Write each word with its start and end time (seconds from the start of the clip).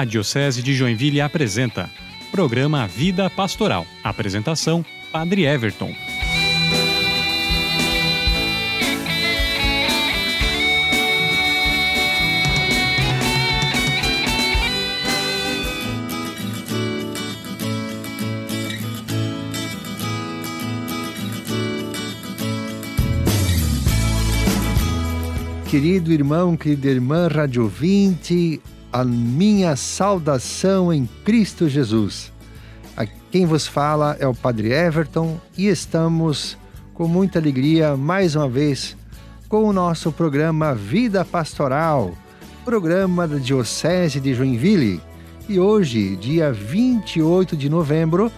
A 0.00 0.04
Diocese 0.06 0.62
de 0.62 0.72
Joinville 0.72 1.20
apresenta 1.20 1.90
Programa 2.30 2.86
Vida 2.86 3.28
Pastoral. 3.28 3.86
Apresentação: 4.02 4.82
Padre 5.12 5.44
Everton. 5.44 5.94
Querido 25.68 26.10
irmão, 26.10 26.56
querida 26.56 26.88
irmã, 26.88 27.28
rádio 27.28 27.64
ouvinte, 27.64 28.62
a 28.92 29.04
minha 29.04 29.76
saudação 29.76 30.92
em 30.92 31.08
Cristo 31.24 31.68
Jesus. 31.68 32.32
A 32.96 33.06
quem 33.06 33.46
vos 33.46 33.64
fala 33.66 34.16
é 34.18 34.26
o 34.26 34.34
Padre 34.34 34.72
Everton 34.72 35.40
e 35.56 35.68
estamos 35.68 36.58
com 36.92 37.06
muita 37.06 37.38
alegria 37.38 37.96
mais 37.96 38.34
uma 38.34 38.48
vez 38.48 38.96
com 39.48 39.62
o 39.64 39.72
nosso 39.72 40.10
programa 40.12 40.74
Vida 40.74 41.24
Pastoral, 41.24 42.12
programa 42.64 43.26
da 43.26 43.38
Diocese 43.38 44.20
de 44.20 44.34
Joinville. 44.34 45.00
E 45.48 45.58
hoje, 45.58 46.14
dia 46.16 46.52
28 46.52 47.56
de 47.56 47.68
novembro, 47.68 48.30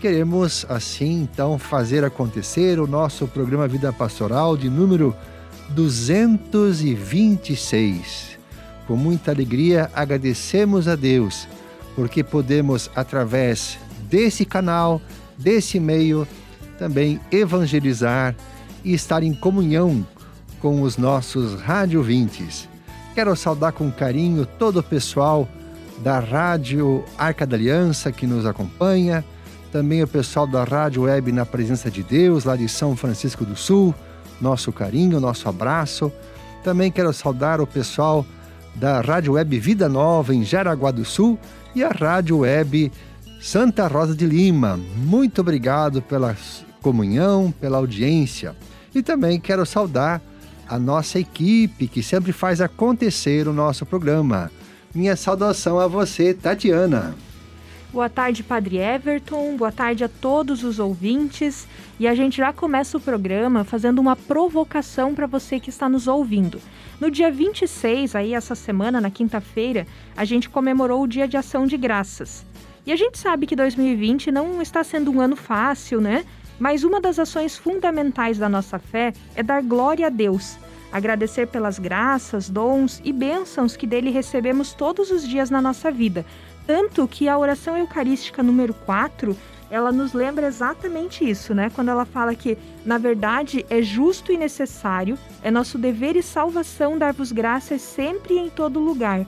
queremos 0.00 0.64
assim 0.68 1.22
então 1.22 1.58
fazer 1.58 2.04
acontecer 2.04 2.78
o 2.78 2.86
nosso 2.86 3.26
programa 3.26 3.66
Vida 3.66 3.92
Pastoral 3.92 4.56
de 4.56 4.70
número 4.70 5.14
226. 5.70 8.33
Com 8.86 8.96
muita 8.96 9.30
alegria 9.30 9.90
agradecemos 9.94 10.86
a 10.88 10.96
Deus, 10.96 11.48
porque 11.94 12.22
podemos, 12.22 12.90
através 12.94 13.78
desse 14.08 14.44
canal, 14.44 15.00
desse 15.38 15.80
meio, 15.80 16.26
também 16.78 17.20
evangelizar 17.30 18.34
e 18.84 18.92
estar 18.92 19.22
em 19.22 19.32
comunhão 19.32 20.06
com 20.60 20.82
os 20.82 20.96
nossos 20.96 21.60
radiovintes. 21.60 22.68
Quero 23.14 23.34
saudar 23.36 23.72
com 23.72 23.90
carinho 23.90 24.44
todo 24.44 24.80
o 24.80 24.82
pessoal 24.82 25.48
da 26.02 26.18
Rádio 26.18 27.04
Arca 27.16 27.46
da 27.46 27.56
Aliança 27.56 28.10
que 28.10 28.26
nos 28.26 28.44
acompanha, 28.44 29.24
também 29.70 30.02
o 30.02 30.08
pessoal 30.08 30.46
da 30.46 30.64
Rádio 30.64 31.02
Web 31.02 31.32
na 31.32 31.46
Presença 31.46 31.90
de 31.90 32.02
Deus, 32.02 32.44
lá 32.44 32.56
de 32.56 32.68
São 32.68 32.96
Francisco 32.96 33.44
do 33.44 33.56
Sul, 33.56 33.94
nosso 34.40 34.72
carinho, 34.72 35.20
nosso 35.20 35.48
abraço. 35.48 36.12
Também 36.62 36.90
quero 36.90 37.12
saudar 37.12 37.60
o 37.60 37.66
pessoal 37.66 38.24
da 38.74 39.00
Rádio 39.00 39.34
Web 39.34 39.58
Vida 39.58 39.88
Nova 39.88 40.34
em 40.34 40.44
Jaraguá 40.44 40.90
do 40.90 41.04
Sul 41.04 41.38
e 41.74 41.82
a 41.82 41.88
Rádio 41.88 42.38
Web 42.38 42.90
Santa 43.40 43.86
Rosa 43.86 44.14
de 44.14 44.26
Lima. 44.26 44.78
Muito 44.96 45.40
obrigado 45.40 46.00
pela 46.02 46.36
comunhão, 46.80 47.52
pela 47.60 47.78
audiência. 47.78 48.54
E 48.94 49.02
também 49.02 49.40
quero 49.40 49.64
saudar 49.66 50.20
a 50.68 50.78
nossa 50.78 51.18
equipe 51.18 51.88
que 51.88 52.02
sempre 52.02 52.32
faz 52.32 52.60
acontecer 52.60 53.46
o 53.48 53.52
nosso 53.52 53.84
programa. 53.84 54.50
Minha 54.94 55.16
saudação 55.16 55.78
a 55.78 55.86
você, 55.86 56.32
Tatiana. 56.32 57.14
Boa 57.94 58.10
tarde, 58.10 58.42
Padre 58.42 58.78
Everton. 58.78 59.56
Boa 59.56 59.70
tarde 59.70 60.02
a 60.02 60.08
todos 60.08 60.64
os 60.64 60.80
ouvintes. 60.80 61.64
E 62.00 62.08
a 62.08 62.14
gente 62.16 62.38
já 62.38 62.52
começa 62.52 62.98
o 62.98 63.00
programa 63.00 63.62
fazendo 63.62 64.00
uma 64.00 64.16
provocação 64.16 65.14
para 65.14 65.28
você 65.28 65.60
que 65.60 65.70
está 65.70 65.88
nos 65.88 66.08
ouvindo. 66.08 66.60
No 67.00 67.08
dia 67.08 67.30
26, 67.30 68.16
aí 68.16 68.34
essa 68.34 68.56
semana, 68.56 69.00
na 69.00 69.12
quinta-feira, 69.12 69.86
a 70.16 70.24
gente 70.24 70.50
comemorou 70.50 71.04
o 71.04 71.06
Dia 71.06 71.28
de 71.28 71.36
Ação 71.36 71.68
de 71.68 71.76
Graças. 71.76 72.44
E 72.84 72.90
a 72.90 72.96
gente 72.96 73.16
sabe 73.16 73.46
que 73.46 73.54
2020 73.54 74.32
não 74.32 74.60
está 74.60 74.82
sendo 74.82 75.12
um 75.12 75.20
ano 75.20 75.36
fácil, 75.36 76.00
né? 76.00 76.24
Mas 76.58 76.82
uma 76.82 77.00
das 77.00 77.20
ações 77.20 77.56
fundamentais 77.56 78.38
da 78.38 78.48
nossa 78.48 78.76
fé 78.76 79.12
é 79.36 79.42
dar 79.42 79.62
glória 79.62 80.08
a 80.08 80.10
Deus, 80.10 80.58
agradecer 80.90 81.46
pelas 81.46 81.78
graças, 81.78 82.48
dons 82.48 83.00
e 83.04 83.12
bênçãos 83.12 83.76
que 83.76 83.86
dele 83.86 84.10
recebemos 84.10 84.72
todos 84.72 85.12
os 85.12 85.26
dias 85.26 85.48
na 85.48 85.62
nossa 85.62 85.92
vida, 85.92 86.26
tanto 86.66 87.06
que 87.06 87.28
a 87.28 87.38
oração 87.38 87.76
eucarística 87.76 88.42
número 88.42 88.72
4, 88.72 89.36
ela 89.70 89.90
nos 89.90 90.12
lembra 90.12 90.46
exatamente 90.46 91.28
isso, 91.28 91.54
né? 91.54 91.70
Quando 91.74 91.88
ela 91.88 92.04
fala 92.04 92.34
que, 92.34 92.56
na 92.84 92.98
verdade, 92.98 93.64
é 93.68 93.82
justo 93.82 94.32
e 94.32 94.36
necessário, 94.36 95.18
é 95.42 95.50
nosso 95.50 95.78
dever 95.78 96.16
e 96.16 96.22
salvação 96.22 96.98
dar-vos 96.98 97.32
graças 97.32 97.82
sempre 97.82 98.34
e 98.34 98.38
em 98.38 98.50
todo 98.50 98.78
lugar. 98.78 99.26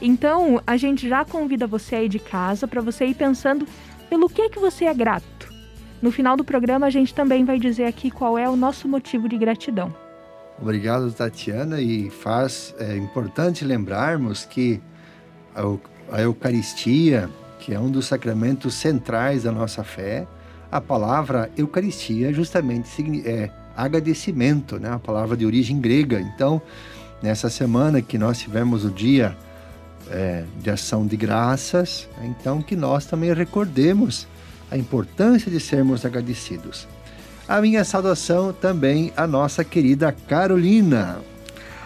Então, 0.00 0.60
a 0.66 0.76
gente 0.76 1.08
já 1.08 1.24
convida 1.24 1.66
você 1.66 1.96
aí 1.96 2.08
de 2.08 2.18
casa 2.18 2.68
para 2.68 2.80
você 2.80 3.06
ir 3.06 3.14
pensando 3.14 3.66
pelo 4.08 4.28
que 4.28 4.48
que 4.48 4.58
você 4.58 4.84
é 4.84 4.94
grato. 4.94 5.52
No 6.00 6.12
final 6.12 6.36
do 6.36 6.44
programa, 6.44 6.86
a 6.86 6.90
gente 6.90 7.14
também 7.14 7.44
vai 7.44 7.58
dizer 7.58 7.86
aqui 7.86 8.10
qual 8.10 8.38
é 8.38 8.48
o 8.48 8.56
nosso 8.56 8.86
motivo 8.86 9.28
de 9.28 9.38
gratidão. 9.38 9.94
Obrigado, 10.60 11.10
Tatiana. 11.10 11.80
E 11.80 12.10
faz 12.10 12.74
é 12.78 12.96
importante 12.96 13.64
lembrarmos 13.64 14.44
que 14.44 14.80
a 16.10 16.20
Eucaristia, 16.20 17.28
que 17.58 17.72
é 17.74 17.80
um 17.80 17.90
dos 17.90 18.06
sacramentos 18.06 18.74
centrais 18.74 19.44
da 19.44 19.52
nossa 19.52 19.82
fé, 19.82 20.26
a 20.70 20.80
palavra 20.80 21.50
Eucaristia 21.56 22.32
justamente 22.32 23.22
é 23.26 23.50
agradecimento, 23.76 24.78
né? 24.78 24.90
a 24.90 24.98
palavra 24.98 25.36
de 25.36 25.46
origem 25.46 25.80
grega. 25.80 26.20
Então, 26.20 26.60
nessa 27.22 27.48
semana 27.48 28.02
que 28.02 28.18
nós 28.18 28.38
tivemos 28.38 28.84
o 28.84 28.90
dia 28.90 29.36
é, 30.10 30.44
de 30.60 30.70
ação 30.70 31.06
de 31.06 31.16
graças, 31.16 32.08
então 32.22 32.60
que 32.60 32.76
nós 32.76 33.06
também 33.06 33.32
recordemos 33.32 34.26
a 34.70 34.76
importância 34.76 35.50
de 35.50 35.60
sermos 35.60 36.04
agradecidos. 36.04 36.86
A 37.46 37.60
minha 37.60 37.84
saudação 37.84 38.52
também 38.52 39.12
à 39.16 39.26
nossa 39.26 39.62
querida 39.62 40.14
Carolina. 40.26 41.18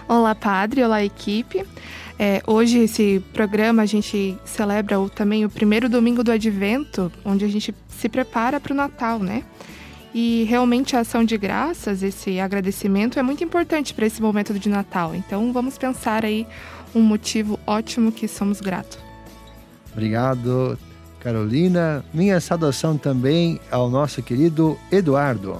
Olá, 0.08 0.34
padre, 0.34 0.82
olá, 0.82 1.04
equipe. 1.04 1.64
É, 2.18 2.42
hoje, 2.46 2.78
esse 2.78 3.22
programa, 3.32 3.82
a 3.82 3.86
gente 3.86 4.36
celebra 4.44 4.98
o, 4.98 5.08
também 5.08 5.44
o 5.44 5.50
primeiro 5.50 5.88
domingo 5.88 6.24
do 6.24 6.32
advento, 6.32 7.12
onde 7.24 7.44
a 7.44 7.48
gente 7.48 7.72
se 7.88 8.08
prepara 8.08 8.58
para 8.58 8.72
o 8.72 8.76
Natal, 8.76 9.20
né? 9.20 9.44
E 10.12 10.44
realmente 10.48 10.96
a 10.96 11.00
ação 11.00 11.22
de 11.22 11.36
graças, 11.36 12.02
esse 12.02 12.40
agradecimento 12.40 13.18
é 13.18 13.22
muito 13.22 13.44
importante 13.44 13.94
para 13.94 14.06
esse 14.06 14.20
momento 14.20 14.52
de 14.54 14.68
Natal. 14.68 15.14
Então 15.14 15.52
vamos 15.52 15.78
pensar 15.78 16.24
aí 16.24 16.46
um 16.94 17.02
motivo 17.02 17.58
ótimo 17.66 18.10
que 18.10 18.26
somos 18.26 18.60
gratos. 18.60 18.98
Obrigado, 19.92 20.78
Carolina. 21.20 22.04
Minha 22.12 22.40
saudação 22.40 22.96
também 22.96 23.60
ao 23.70 23.90
nosso 23.90 24.22
querido 24.22 24.78
Eduardo. 24.90 25.58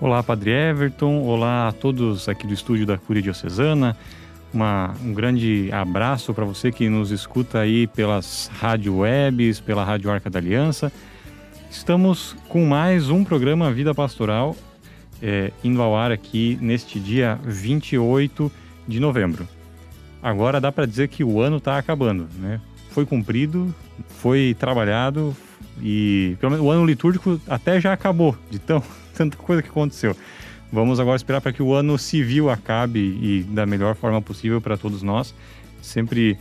Olá, 0.00 0.22
Padre 0.22 0.50
Everton. 0.50 1.22
Olá 1.22 1.68
a 1.68 1.72
todos 1.72 2.28
aqui 2.28 2.46
do 2.46 2.54
estúdio 2.54 2.86
da 2.86 2.96
Cúria 2.96 3.22
Diocesana. 3.22 3.96
Uma, 4.52 4.94
um 5.04 5.14
grande 5.14 5.70
abraço 5.72 6.34
para 6.34 6.44
você 6.44 6.72
que 6.72 6.88
nos 6.88 7.12
escuta 7.12 7.60
aí 7.60 7.86
pelas 7.86 8.50
rádio 8.58 8.98
webs, 8.98 9.60
pela 9.60 9.84
Rádio 9.84 10.10
Arca 10.10 10.28
da 10.28 10.40
Aliança. 10.40 10.92
Estamos 11.70 12.36
com 12.48 12.66
mais 12.66 13.10
um 13.10 13.22
programa 13.22 13.72
Vida 13.72 13.94
Pastoral 13.94 14.56
é, 15.22 15.52
indo 15.62 15.80
ao 15.80 15.96
ar 15.96 16.10
aqui 16.10 16.58
neste 16.60 16.98
dia 16.98 17.38
28 17.44 18.50
de 18.88 18.98
novembro. 18.98 19.46
Agora 20.20 20.60
dá 20.60 20.72
para 20.72 20.86
dizer 20.86 21.08
que 21.08 21.22
o 21.22 21.40
ano 21.40 21.58
está 21.58 21.78
acabando, 21.78 22.28
né? 22.38 22.60
Foi 22.90 23.06
cumprido, 23.06 23.72
foi 24.08 24.56
trabalhado 24.58 25.34
e 25.80 26.36
pelo 26.40 26.52
menos 26.52 26.66
o 26.66 26.70
ano 26.70 26.84
litúrgico 26.84 27.40
até 27.46 27.80
já 27.80 27.92
acabou 27.92 28.36
de 28.50 28.58
tão 28.58 28.82
tanta 29.14 29.36
coisa 29.36 29.62
que 29.62 29.68
aconteceu. 29.68 30.16
Vamos 30.72 31.00
agora 31.00 31.16
esperar 31.16 31.40
para 31.40 31.52
que 31.52 31.62
o 31.62 31.74
ano 31.74 31.98
civil 31.98 32.48
acabe 32.48 33.00
e 33.20 33.42
da 33.42 33.66
melhor 33.66 33.96
forma 33.96 34.22
possível 34.22 34.60
para 34.60 34.76
todos 34.76 35.02
nós. 35.02 35.34
Sempre 35.82 36.38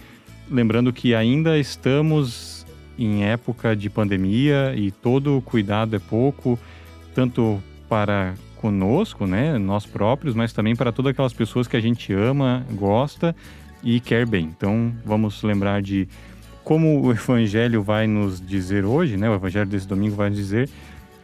lembrando 0.50 0.94
que 0.94 1.16
ainda 1.16 1.58
estamos 1.58 2.66
em 2.98 3.24
época 3.24 3.76
de 3.76 3.90
pandemia 3.90 4.74
e 4.76 4.92
todo 4.92 5.42
cuidado 5.46 5.96
é 5.96 6.00
pouco, 6.00 6.60
tanto 7.16 7.62
para 7.88 8.36
conosco, 8.58 9.26
né, 9.26 9.58
nós 9.58 9.86
próprios, 9.86 10.36
mas 10.36 10.52
também 10.52 10.76
para 10.76 10.92
todas 10.92 11.12
aquelas 11.12 11.32
pessoas 11.32 11.66
que 11.66 11.78
a 11.78 11.80
gente 11.80 12.12
ama, 12.12 12.66
gosta 12.74 13.34
e 13.82 14.00
quer 14.02 14.28
bem. 14.28 14.46
Então, 14.46 14.94
vamos 15.06 15.42
lembrar 15.44 15.82
de 15.82 16.08
como 16.64 17.02
o 17.02 17.12
evangelho 17.12 17.82
vai 17.82 18.06
nos 18.06 18.40
dizer 18.46 18.86
hoje, 18.86 19.18
né? 19.18 19.30
O 19.30 19.34
evangelho 19.34 19.66
desse 19.66 19.88
domingo 19.88 20.16
vai 20.16 20.30
dizer, 20.30 20.70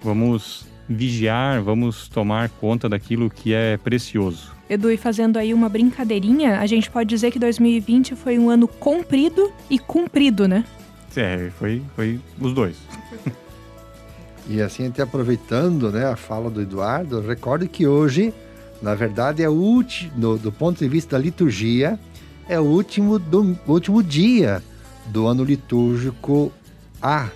vamos 0.02 0.66
vigiar, 0.88 1.62
vamos 1.62 2.08
tomar 2.08 2.50
conta 2.50 2.88
daquilo 2.88 3.30
que 3.30 3.54
é 3.54 3.78
precioso. 3.78 4.54
Edu, 4.70 4.92
e 4.92 4.98
fazendo 4.98 5.38
aí 5.38 5.54
uma 5.54 5.70
brincadeirinha, 5.70 6.60
a 6.60 6.66
gente 6.66 6.90
pode 6.90 7.10
dizer 7.10 7.32
que 7.32 7.38
2020 7.38 8.16
foi 8.16 8.40
um 8.40 8.50
ano 8.50 8.68
comprido 8.68 9.52
e 9.70 9.78
cumprido, 9.78 10.48
né? 10.48 10.64
É, 11.16 11.50
foi, 11.58 11.82
foi 11.96 12.20
os 12.40 12.54
dois. 12.54 12.76
e 14.50 14.62
assim, 14.62 14.88
até 14.88 15.04
aproveitando 15.04 15.92
né, 15.92 16.06
a 16.06 16.16
fala 16.16 16.50
do 16.50 16.62
Eduardo, 16.62 17.22
recorde 17.22 17.68
que 17.68 17.86
hoje, 17.86 18.34
na 18.82 18.96
verdade, 18.96 19.44
é 19.44 19.50
o 19.50 19.54
último, 19.54 20.38
do 20.38 20.52
ponto 20.52 20.80
de 20.80 20.90
vista 20.90 21.16
da 21.16 21.24
liturgia, 21.24 22.00
é 22.50 22.60
o 22.60 22.64
último, 22.64 23.20
do, 23.20 23.58
último 23.68 24.02
dia 24.02 24.62
do 25.08 25.28
ano 25.28 25.44
litúrgico 25.44 26.52
A. 27.02 27.30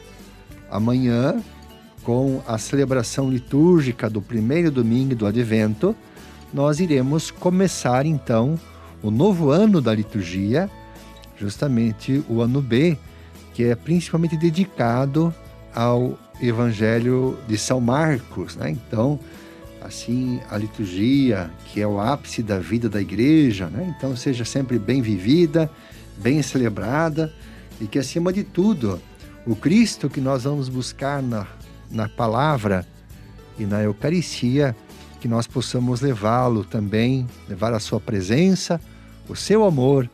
Amanhã, 0.70 1.42
com 2.04 2.42
a 2.48 2.58
celebração 2.58 3.30
litúrgica 3.30 4.10
do 4.10 4.22
primeiro 4.22 4.72
domingo 4.72 5.16
do 5.16 5.26
Advento, 5.26 5.96
nós 6.54 6.80
iremos 6.80 7.30
começar 7.30 8.06
então 8.06 8.60
o 9.02 9.12
novo 9.12 9.50
ano 9.50 9.80
da 9.80 9.94
liturgia, 9.94 10.70
justamente 11.38 12.24
o 12.28 12.42
ano 12.42 12.62
B, 12.62 12.98
que 13.54 13.64
é 13.64 13.76
principalmente 13.76 14.36
dedicado 14.36 15.34
ao 15.74 16.18
Evangelho 16.42 17.38
de 17.48 17.58
São 17.58 17.80
Marcos, 17.80 18.56
né? 18.56 18.72
Então, 18.72 19.20
assim, 19.82 20.40
a 20.50 20.58
liturgia, 20.58 21.50
que 21.66 21.82
é 21.82 21.88
o 21.88 22.00
ápice 22.00 22.42
da 22.42 22.60
vida 22.60 22.90
da 22.90 23.02
igreja, 23.02 23.68
né? 23.68 23.94
Então, 23.98 24.16
seja 24.16 24.46
sempre 24.46 24.80
bem 24.80 25.02
vivida, 25.02 25.70
bem 26.18 26.42
celebrada 26.42 27.34
e 27.80 27.88
que, 27.88 28.00
acima 28.00 28.34
de 28.34 28.44
tudo, 28.44 29.00
o 29.46 29.56
Cristo 29.56 30.10
que 30.10 30.22
nós 30.22 30.44
vamos 30.44 30.70
buscar 30.70 31.22
na, 31.22 31.48
na 31.92 32.08
palavra 32.08 32.86
e 33.58 33.66
na 33.66 33.82
Eucaristia, 33.82 34.76
que 35.20 35.28
nós 35.28 35.48
possamos 35.48 36.02
levá-lo 36.02 36.64
também, 36.64 37.28
levar 37.48 37.74
a 37.74 37.80
sua 37.80 38.00
presença, 38.00 38.80
o 39.28 39.36
seu 39.36 39.66
amor 39.66 40.10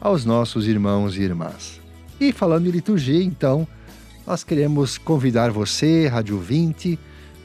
aos 0.00 0.24
nossos 0.24 0.66
irmãos 0.66 1.16
e 1.16 1.22
irmãs. 1.22 1.80
E 2.20 2.32
falando 2.32 2.66
em 2.66 2.70
liturgia, 2.70 3.22
então, 3.22 3.66
nós 4.26 4.44
queremos 4.44 4.98
convidar 4.98 5.50
você, 5.50 6.06
Rádio 6.06 6.38
20, 6.38 6.98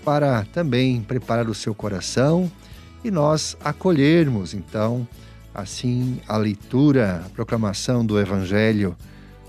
para 0.03 0.43
também 0.53 1.01
preparar 1.01 1.49
o 1.49 1.53
seu 1.53 1.73
coração 1.73 2.51
e 3.03 3.09
nós 3.09 3.57
acolhermos, 3.63 4.53
então, 4.53 5.07
assim, 5.53 6.19
a 6.27 6.37
leitura, 6.37 7.23
a 7.25 7.29
proclamação 7.29 8.05
do 8.05 8.19
Evangelho 8.19 8.95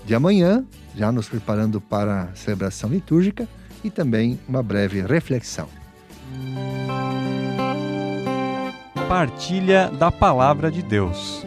de 0.05 0.15
amanhã, 0.15 0.65
já 0.95 1.11
nos 1.11 1.27
preparando 1.27 1.81
para 1.81 2.23
a 2.23 2.35
celebração 2.35 2.89
litúrgica 2.89 3.47
e 3.83 3.89
também 3.89 4.39
uma 4.47 4.61
breve 4.61 5.01
reflexão. 5.01 5.67
Partilha 9.07 9.89
da 9.97 10.11
Palavra 10.11 10.69
de 10.69 10.81
Deus. 10.81 11.45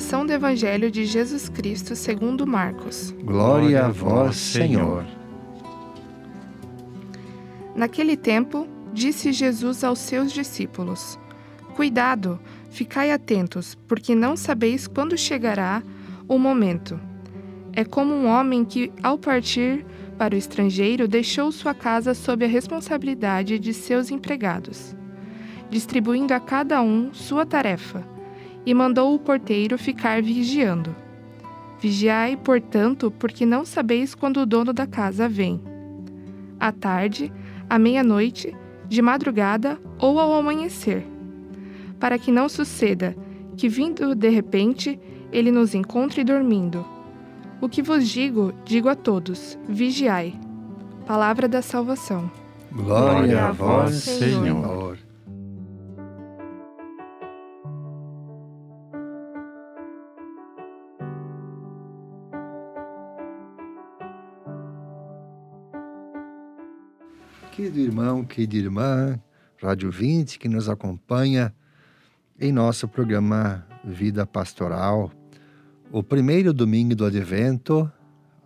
Proclamação 0.00 0.24
do 0.24 0.32
Evangelho 0.32 0.90
de 0.90 1.04
Jesus 1.04 1.50
Cristo 1.50 1.94
segundo 1.94 2.46
Marcos. 2.46 3.14
Glória 3.22 3.84
a 3.84 3.88
vós, 3.90 4.34
Senhor. 4.34 5.04
Naquele 7.76 8.16
tempo, 8.16 8.66
disse 8.94 9.30
Jesus 9.30 9.84
aos 9.84 9.98
seus 9.98 10.32
discípulos: 10.32 11.18
Cuidado, 11.76 12.40
ficai 12.70 13.12
atentos, 13.12 13.74
porque 13.86 14.14
não 14.14 14.38
sabeis 14.38 14.86
quando 14.86 15.18
chegará 15.18 15.82
o 16.26 16.38
momento. 16.38 16.98
É 17.74 17.84
como 17.84 18.14
um 18.14 18.26
homem 18.26 18.64
que, 18.64 18.90
ao 19.02 19.18
partir 19.18 19.84
para 20.16 20.34
o 20.34 20.38
estrangeiro, 20.38 21.06
deixou 21.06 21.52
sua 21.52 21.74
casa 21.74 22.14
sob 22.14 22.42
a 22.42 22.48
responsabilidade 22.48 23.58
de 23.58 23.74
seus 23.74 24.10
empregados, 24.10 24.96
distribuindo 25.68 26.32
a 26.32 26.40
cada 26.40 26.80
um 26.80 27.12
sua 27.12 27.44
tarefa 27.44 28.18
e 28.64 28.74
mandou 28.74 29.14
o 29.14 29.18
porteiro 29.18 29.78
ficar 29.78 30.22
vigiando. 30.22 30.94
Vigiai, 31.80 32.36
portanto, 32.36 33.10
porque 33.10 33.46
não 33.46 33.64
sabeis 33.64 34.14
quando 34.14 34.40
o 34.40 34.46
dono 34.46 34.72
da 34.72 34.86
casa 34.86 35.28
vem. 35.28 35.60
À 36.58 36.70
tarde, 36.70 37.32
à 37.68 37.78
meia-noite, 37.78 38.54
de 38.86 39.00
madrugada 39.00 39.80
ou 39.98 40.18
ao 40.20 40.34
amanhecer. 40.34 41.06
Para 41.98 42.18
que 42.18 42.30
não 42.30 42.48
suceda 42.48 43.16
que, 43.56 43.68
vindo 43.68 44.14
de 44.14 44.28
repente, 44.28 45.00
ele 45.32 45.50
nos 45.50 45.74
encontre 45.74 46.22
dormindo. 46.22 46.84
O 47.60 47.68
que 47.68 47.82
vos 47.82 48.06
digo, 48.08 48.52
digo 48.64 48.88
a 48.88 48.94
todos: 48.94 49.58
vigiai. 49.68 50.34
Palavra 51.06 51.48
da 51.48 51.62
salvação. 51.62 52.30
Glória 52.72 53.46
a 53.46 53.52
vós, 53.52 53.94
Senhor. 53.94 54.98
Querido 67.60 67.78
irmão, 67.78 68.24
querida 68.24 68.56
irmã, 68.56 69.20
Rádio 69.62 69.90
20, 69.90 70.38
que 70.38 70.48
nos 70.48 70.66
acompanha 70.66 71.54
em 72.40 72.50
nosso 72.52 72.88
programa 72.88 73.66
Vida 73.84 74.26
Pastoral, 74.26 75.12
o 75.92 76.02
primeiro 76.02 76.54
domingo 76.54 76.96
do 76.96 77.04
Advento, 77.04 77.92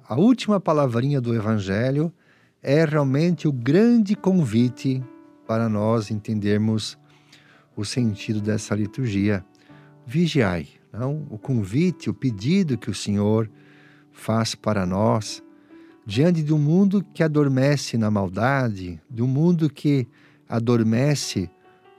a 0.08 0.16
última 0.16 0.58
palavrinha 0.58 1.20
do 1.20 1.32
Evangelho 1.32 2.12
é 2.60 2.84
realmente 2.84 3.46
o 3.46 3.52
grande 3.52 4.16
convite 4.16 5.00
para 5.46 5.68
nós 5.68 6.10
entendermos 6.10 6.98
o 7.76 7.84
sentido 7.84 8.40
dessa 8.40 8.74
liturgia. 8.74 9.46
Vigiai, 10.04 10.66
não? 10.92 11.24
O 11.30 11.38
convite, 11.38 12.10
o 12.10 12.14
pedido 12.14 12.76
que 12.76 12.90
o 12.90 12.94
Senhor 12.94 13.48
faz 14.10 14.56
para 14.56 14.84
nós 14.84 15.40
diante 16.06 16.42
de 16.42 16.52
um 16.52 16.58
mundo 16.58 17.04
que 17.14 17.22
adormece 17.22 17.96
na 17.96 18.10
maldade, 18.10 19.00
de 19.10 19.22
um 19.22 19.26
mundo 19.26 19.70
que 19.70 20.06
adormece 20.48 21.50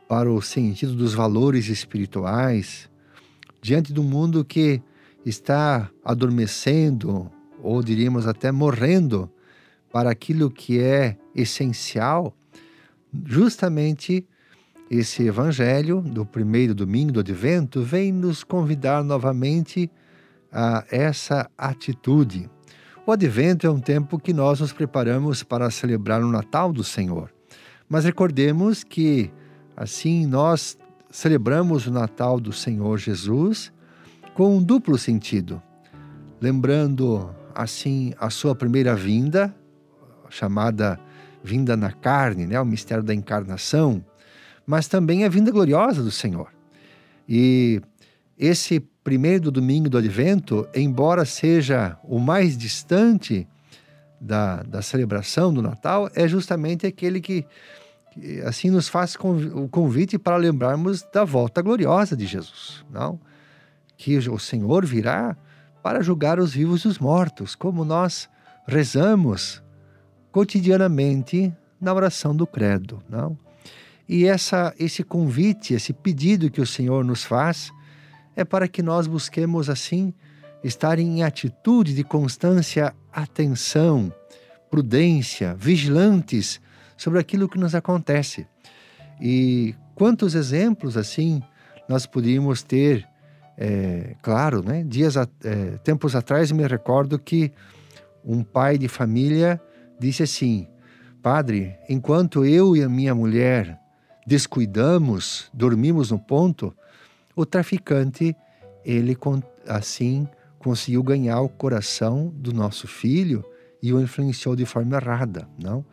para 0.08 0.32
o 0.32 0.42
sentido 0.42 0.96
dos 0.96 1.14
valores 1.14 1.68
espirituais, 1.68 2.90
diante 3.62 3.92
de 3.92 4.00
um 4.00 4.04
mundo 4.04 4.46
que 4.46 4.82
está 5.26 5.90
adormecendo, 6.04 7.32
ou 7.64 7.82
diríamos 7.82 8.28
até 8.28 8.52
morrendo, 8.52 9.30
para 9.92 10.12
aquilo 10.12 10.52
que 10.52 10.80
é 10.80 11.18
essencial, 11.34 12.36
justamente 13.26 14.28
esse 14.92 15.24
evangelho 15.24 16.02
do 16.02 16.26
primeiro 16.26 16.76
domingo 16.76 17.14
do 17.14 17.22
advento 17.22 17.82
vem 17.82 18.12
nos 18.12 18.44
convidar 18.44 19.04
novamente 19.04 19.90
a 20.52 20.86
essa 20.92 21.50
atitude 21.58 22.50
o 23.06 23.12
advento 23.12 23.68
é 23.68 23.70
um 23.70 23.80
tempo 23.80 24.18
que 24.18 24.34
nós 24.34 24.60
nos 24.60 24.74
preparamos 24.74 25.44
para 25.44 25.70
celebrar 25.70 26.24
o 26.24 26.32
Natal 26.32 26.74
do 26.74 26.84
Senhor. 26.84 27.32
Mas 27.88 28.04
recordemos 28.04 28.84
que, 28.84 29.32
assim, 29.78 30.26
nós 30.26 30.78
celebramos 31.12 31.86
o 31.86 31.92
Natal 31.92 32.40
do 32.40 32.52
Senhor 32.52 32.98
Jesus 32.98 33.72
com 34.34 34.58
um 34.58 34.64
duplo 34.64 34.98
sentido. 34.98 35.62
Lembrando, 36.42 37.30
assim, 37.54 38.12
a 38.20 38.30
sua 38.32 38.56
primeira 38.56 38.96
vinda, 38.96 39.56
chamada 40.30 41.00
vinda 41.44 41.78
na 41.78 41.92
carne, 41.92 42.48
né? 42.48 42.60
o 42.60 42.66
mistério 42.66 43.04
da 43.04 43.14
encarnação, 43.14 44.04
mas 44.66 44.88
também 44.88 45.24
a 45.24 45.30
vinda 45.30 45.52
gloriosa 45.52 46.02
do 46.02 46.12
Senhor. 46.12 46.48
E 47.30 47.82
esse 48.38 48.80
primeiro 48.80 49.52
domingo 49.52 49.90
do 49.90 49.98
Advento, 49.98 50.68
embora 50.74 51.26
seja 51.26 51.98
o 52.04 52.20
mais 52.20 52.58
distante 52.58 53.48
da, 54.20 54.64
da 54.64 54.82
celebração 54.82 55.54
do 55.54 55.62
Natal, 55.62 56.10
é 56.16 56.28
justamente 56.28 56.88
aquele 56.88 57.22
que, 57.22 57.46
que 58.12 58.42
assim 58.42 58.70
nos 58.70 58.88
faz 58.88 59.16
o 59.16 59.68
convite 59.70 60.18
para 60.18 60.36
lembrarmos 60.38 61.04
da 61.14 61.24
volta 61.24 61.62
gloriosa 61.62 62.16
de 62.16 62.26
Jesus, 62.26 62.84
não? 62.90 63.20
Que 63.98 64.18
o 64.18 64.40
Senhor 64.40 64.86
virá 64.86 65.38
para 65.82 66.02
julgar 66.02 66.40
os 66.40 66.54
vivos 66.54 66.82
e 66.82 66.88
os 66.88 67.00
mortos, 67.00 67.56
como 67.56 67.86
nós 67.86 68.28
rezamos 68.68 69.64
cotidianamente 70.32 71.54
na 71.80 71.94
oração 71.94 72.36
do 72.36 72.48
credo, 72.48 73.02
não? 73.08 73.38
E 74.10 74.26
essa 74.26 74.74
esse 74.78 75.04
convite, 75.04 75.74
esse 75.74 75.94
pedido 75.94 76.50
que 76.50 76.62
o 76.62 76.66
Senhor 76.66 77.04
nos 77.06 77.24
faz, 77.24 77.72
é 78.36 78.44
para 78.44 78.68
que 78.68 78.82
nós 78.82 79.08
busquemos 79.08 79.70
assim 79.70 80.14
estar 80.64 81.00
em 81.00 81.24
atitude 81.24 81.94
de 81.94 82.04
constância, 82.04 82.94
atenção, 83.14 84.12
prudência, 84.70 85.56
vigilantes 85.56 86.60
sobre 86.98 87.20
aquilo 87.20 87.48
que 87.48 87.58
nos 87.58 87.76
acontece. 87.76 88.48
E 89.22 89.76
quantos 89.94 90.36
exemplos 90.36 90.98
assim 90.98 91.42
nós 91.88 92.06
podíamos 92.06 92.64
ter, 92.64 93.08
é, 93.58 94.16
claro, 94.22 94.64
né? 94.64 94.84
Dias, 94.84 95.16
é, 95.16 95.78
tempos 95.84 96.16
atrás 96.16 96.52
me 96.52 96.68
recordo 96.68 97.20
que 97.20 97.52
um 98.24 98.44
pai 98.44 98.78
de 98.78 98.88
família 98.88 99.62
disse 100.00 100.24
assim: 100.24 100.68
Padre, 101.22 101.78
enquanto 101.88 102.44
eu 102.44 102.76
e 102.76 102.84
a 102.84 102.90
minha 102.90 103.14
mulher 103.14 103.80
descuidamos, 104.26 105.50
dormimos 105.54 106.12
no 106.12 106.20
ponto, 106.20 106.76
o 107.36 107.46
traficante 107.46 108.36
ele 108.84 109.18
assim 109.68 110.28
conseguiu 110.60 111.04
ganhar 111.04 111.42
o 111.42 111.50
coração 111.50 112.34
do 112.36 112.54
nosso 112.54 112.88
filho 112.88 113.44
e 113.82 113.94
o 113.94 114.02
influenciou 114.02 114.56
de 114.56 114.66
forma 114.66 114.98
errada, 114.98 115.48
não? 115.62 115.86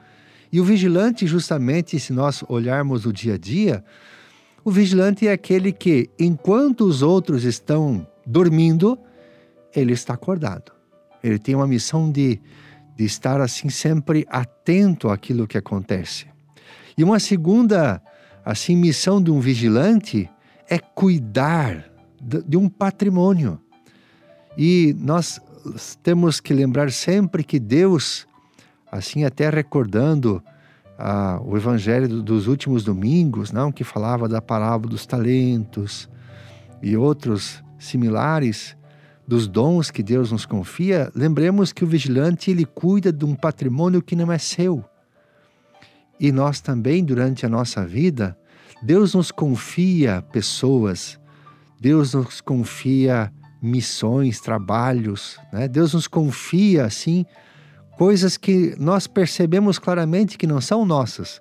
E 0.51 0.61
o 0.61 0.65
vigilante, 0.65 1.27
justamente, 1.27 1.99
se 1.99 2.13
nós 2.13 2.45
olharmos 2.47 3.07
o 3.07 3.13
dia 3.13 3.35
a 3.35 3.39
dia, 3.39 3.83
o 4.63 4.71
vigilante 4.71 5.27
é 5.27 5.33
aquele 5.33 5.73
que, 5.73 6.11
enquanto 6.19 6.83
os 6.83 7.03
outros 7.03 7.45
estão 7.45 8.07
dormindo, 8.27 8.99
ele 9.75 9.93
está 9.93 10.13
acordado. 10.15 10.71
Ele 11.23 11.39
tem 11.39 11.55
uma 11.55 11.67
missão 11.67 12.13
de, 12.13 12.41
de 12.95 13.05
estar 13.05 13.41
assim 13.41 13.71
sempre 13.71 14.27
atento 14.29 15.09
àquilo 15.09 15.47
que 15.47 15.57
acontece. 15.57 16.27
E 16.97 17.03
uma 17.03 17.19
segunda 17.19 18.03
assim 18.45 18.77
missão 18.77 19.23
de 19.23 19.31
um 19.31 19.41
vigilante 19.41 20.29
é 20.73 20.79
cuidar 20.79 21.85
de 22.19 22.57
um 22.57 22.67
patrimônio. 22.67 23.61
E 24.57 24.97
nós 24.99 25.39
temos 26.03 26.41
que 26.41 26.55
lembrar 26.55 26.91
sempre 26.91 27.45
que 27.45 27.61
Deus, 27.61 28.27
assim 28.91 29.23
até 29.23 29.51
recordando 29.51 30.43
ah, 30.99 31.39
o 31.45 31.59
evangelho 31.59 32.23
dos 32.23 32.47
últimos 32.47 32.85
domingos, 32.85 33.53
não, 33.53 33.71
que 33.71 33.85
falava 33.85 34.27
da 34.27 34.41
parábola 34.41 34.93
dos 34.93 35.05
talentos 35.05 36.09
e 36.83 36.97
outros 36.97 37.63
similares 37.79 38.75
dos 39.29 39.47
dons 39.47 39.91
que 39.91 40.03
Deus 40.03 40.33
nos 40.33 40.47
confia, 40.47 41.13
lembremos 41.15 41.71
que 41.71 41.85
o 41.85 41.87
vigilante 41.87 42.51
ele 42.51 42.65
cuida 42.65 43.13
de 43.13 43.27
um 43.27 43.35
patrimônio 43.35 44.01
que 44.01 44.17
não 44.17 44.33
é 44.33 44.39
seu. 44.39 44.83
E 46.19 46.33
nós 46.33 46.63
também 46.63 47.05
durante 47.05 47.45
a 47.45 47.49
nossa 47.49 47.85
vida, 47.85 48.39
Deus 48.83 49.15
nos 49.15 49.31
confia 49.31 50.23
pessoas, 50.33 51.19
Deus 51.81 52.15
nos 52.15 52.41
confia 52.41 53.33
missões, 53.63 54.41
trabalhos, 54.41 55.39
né? 55.53 55.69
Deus 55.69 55.95
nos 55.95 56.09
confia 56.09 56.85
assim 56.85 57.25
coisas 57.97 58.37
que 58.37 58.75
nós 58.79 59.07
percebemos 59.07 59.79
claramente 59.79 60.37
que 60.37 60.47
não 60.47 60.61
são 60.61 60.85
nossas, 60.85 61.41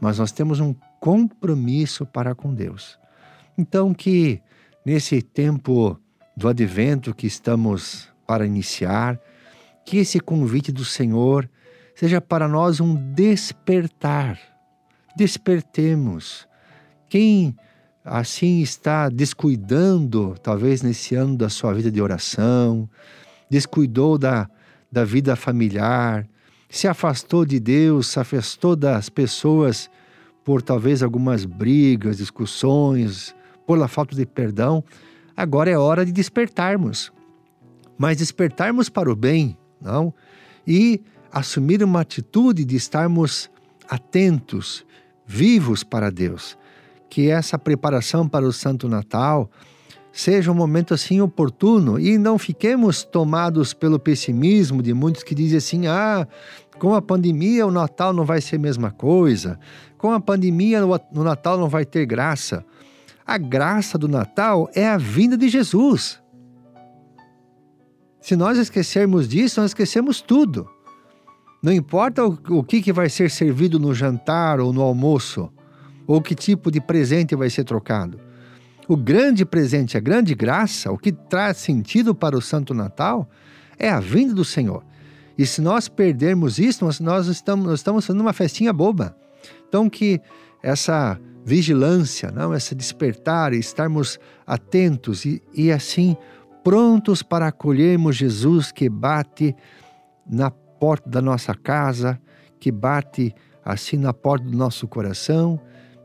mas 0.00 0.18
nós 0.18 0.32
temos 0.32 0.58
um 0.58 0.74
compromisso 0.98 2.06
para 2.06 2.34
com 2.34 2.54
Deus. 2.54 2.98
Então 3.58 3.92
que 3.92 4.40
nesse 4.84 5.20
tempo 5.20 6.00
do 6.34 6.48
advento 6.48 7.14
que 7.14 7.26
estamos 7.26 8.08
para 8.26 8.46
iniciar, 8.46 9.20
que 9.84 9.98
esse 9.98 10.18
convite 10.20 10.72
do 10.72 10.84
Senhor 10.84 11.50
seja 11.94 12.20
para 12.20 12.48
nós 12.48 12.80
um 12.80 12.94
despertar. 13.12 14.38
Despertemos. 15.14 16.48
Quem 17.10 17.56
assim 18.04 18.60
está 18.60 19.08
descuidando, 19.08 20.36
talvez 20.40 20.80
nesse 20.80 21.16
ano 21.16 21.36
da 21.36 21.48
sua 21.48 21.74
vida 21.74 21.90
de 21.90 22.00
oração, 22.00 22.88
descuidou 23.50 24.16
da, 24.16 24.48
da 24.90 25.04
vida 25.04 25.34
familiar, 25.34 26.24
se 26.68 26.86
afastou 26.86 27.44
de 27.44 27.58
Deus, 27.58 28.06
se 28.06 28.20
afastou 28.20 28.76
das 28.76 29.08
pessoas 29.08 29.90
por 30.44 30.62
talvez 30.62 31.02
algumas 31.02 31.44
brigas, 31.44 32.18
discussões, 32.18 33.34
por 33.66 33.86
falta 33.88 34.14
de 34.14 34.24
perdão, 34.24 34.82
agora 35.36 35.68
é 35.68 35.76
hora 35.76 36.06
de 36.06 36.12
despertarmos. 36.12 37.12
Mas 37.98 38.18
despertarmos 38.18 38.88
para 38.88 39.10
o 39.10 39.16
bem, 39.16 39.58
não? 39.80 40.14
E 40.64 41.02
assumir 41.32 41.82
uma 41.82 42.02
atitude 42.02 42.64
de 42.64 42.76
estarmos 42.76 43.50
atentos, 43.88 44.86
vivos 45.26 45.82
para 45.82 46.08
Deus 46.08 46.56
que 47.10 47.28
essa 47.28 47.58
preparação 47.58 48.26
para 48.26 48.46
o 48.46 48.52
Santo 48.52 48.88
Natal 48.88 49.50
seja 50.12 50.50
um 50.50 50.54
momento 50.54 50.94
assim 50.94 51.20
oportuno 51.20 51.98
e 51.98 52.16
não 52.16 52.38
fiquemos 52.38 53.04
tomados 53.04 53.74
pelo 53.74 53.98
pessimismo 53.98 54.82
de 54.82 54.94
muitos 54.94 55.24
que 55.24 55.34
dizem 55.34 55.58
assim: 55.58 55.86
ah, 55.88 56.26
com 56.78 56.94
a 56.94 57.02
pandemia 57.02 57.66
o 57.66 57.70
Natal 57.70 58.12
não 58.12 58.24
vai 58.24 58.40
ser 58.40 58.56
a 58.56 58.60
mesma 58.60 58.90
coisa, 58.90 59.58
com 59.98 60.12
a 60.12 60.20
pandemia 60.20 60.80
no 60.80 61.24
Natal 61.24 61.58
não 61.58 61.68
vai 61.68 61.84
ter 61.84 62.06
graça. 62.06 62.64
A 63.26 63.36
graça 63.36 63.98
do 63.98 64.08
Natal 64.08 64.68
é 64.74 64.88
a 64.88 64.96
vinda 64.96 65.36
de 65.36 65.48
Jesus. 65.48 66.20
Se 68.20 68.34
nós 68.34 68.58
esquecermos 68.58 69.28
disso, 69.28 69.60
nós 69.60 69.70
esquecemos 69.70 70.20
tudo. 70.20 70.68
Não 71.62 71.72
importa 71.72 72.24
o, 72.24 72.64
que, 72.64 72.82
que 72.82 72.92
vai 72.92 73.08
ser 73.08 73.30
servido 73.30 73.78
no 73.78 73.94
jantar 73.94 74.60
ou 74.60 74.72
no 74.72 74.82
almoço 74.82 75.50
ou 76.10 76.20
que 76.20 76.34
tipo 76.34 76.72
de 76.72 76.80
presente 76.80 77.36
vai 77.36 77.48
ser 77.48 77.62
trocado. 77.62 78.18
O 78.88 78.96
grande 78.96 79.44
presente, 79.44 79.96
a 79.96 80.00
grande 80.00 80.34
graça, 80.34 80.90
o 80.90 80.98
que 80.98 81.12
traz 81.12 81.58
sentido 81.58 82.12
para 82.16 82.36
o 82.36 82.42
Santo 82.42 82.74
Natal 82.74 83.30
é 83.78 83.88
a 83.88 84.00
vinda 84.00 84.34
do 84.34 84.44
Senhor. 84.44 84.82
E 85.38 85.46
se 85.46 85.60
nós 85.60 85.88
perdermos 85.88 86.58
isso, 86.58 86.84
nós, 87.00 87.28
estamos, 87.28 87.64
nós 87.64 87.78
estamos 87.78 88.04
fazendo 88.04 88.22
uma 88.22 88.32
festinha 88.32 88.72
boba. 88.72 89.16
Então, 89.68 89.88
que 89.88 90.20
essa 90.60 91.16
vigilância, 91.44 92.32
não, 92.32 92.52
essa 92.52 92.74
despertar, 92.74 93.52
estarmos 93.52 94.18
atentos 94.44 95.24
e, 95.24 95.40
e 95.54 95.70
assim 95.70 96.16
prontos 96.64 97.22
para 97.22 97.46
acolhermos 97.46 98.16
Jesus 98.16 98.72
que 98.72 98.88
bate 98.88 99.54
na 100.28 100.50
porta 100.50 101.08
da 101.08 101.22
nossa 101.22 101.54
casa, 101.54 102.20
que 102.58 102.72
bate 102.72 103.32
assim 103.64 103.96
na 103.96 104.12
porta 104.12 104.44
do 104.44 104.56
nosso 104.56 104.88
coração 104.88 105.60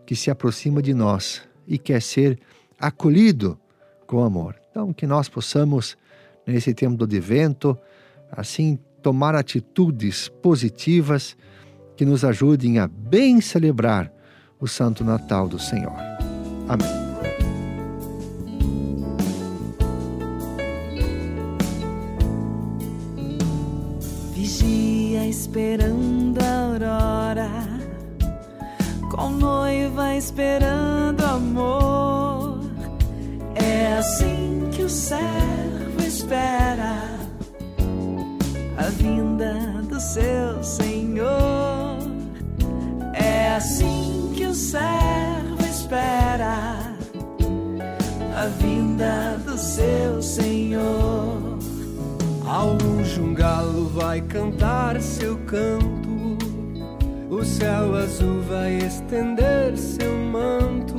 que 0.06 0.16
se 0.16 0.30
aproxima 0.30 0.82
de 0.82 0.94
nós 0.94 1.42
e 1.68 1.78
quer 1.78 2.02
ser 2.02 2.40
acolhido 2.80 3.60
com 4.06 4.24
amor. 4.24 4.56
Então, 4.70 4.94
que 4.94 5.08
nós 5.08 5.28
possamos, 5.28 5.98
nesse 6.46 6.74
tempo 6.74 6.96
do 6.96 7.06
advento, 7.06 7.78
assim, 8.32 8.78
tomar 9.02 9.36
atitudes 9.36 10.30
positivas 10.30 11.36
que 11.96 12.06
nos 12.06 12.24
ajudem 12.24 12.80
a 12.80 12.88
bem 12.88 13.40
celebrar 13.42 14.12
o 14.60 14.68
Santo 14.68 15.04
Natal 15.04 15.48
do 15.48 15.58
Senhor. 15.58 15.96
Amém. 16.68 17.06
Esperando 25.56 26.40
a 26.42 26.66
aurora 26.66 27.65
com 29.16 29.30
noiva 29.30 30.14
esperando 30.16 31.24
amor. 31.24 32.60
É 33.56 33.94
assim 33.98 34.70
que 34.74 34.84
o 34.84 34.90
servo 34.90 36.02
espera 36.06 37.02
a 38.78 38.90
vinda 38.90 39.54
do 39.88 40.00
seu 40.02 40.62
Senhor. 40.62 41.98
É 43.14 43.56
assim 43.56 44.34
que 44.36 44.46
o 44.46 44.54
servo 44.54 45.66
espera 45.66 46.94
a 48.36 48.48
vinda 48.60 49.40
do 49.46 49.58
seu 49.58 50.22
Senhor. 50.22 51.58
Ao 52.46 52.74
longe 52.74 53.22
um 53.22 53.34
galo 53.34 53.88
vai 53.88 54.20
cantar 54.20 55.02
seu 55.02 55.38
canto 55.46 56.05
o 57.36 57.44
céu 57.44 57.96
azul 57.96 58.42
vai 58.44 58.78
estender 58.78 59.78
seu 59.78 60.16
manto. 60.18 60.96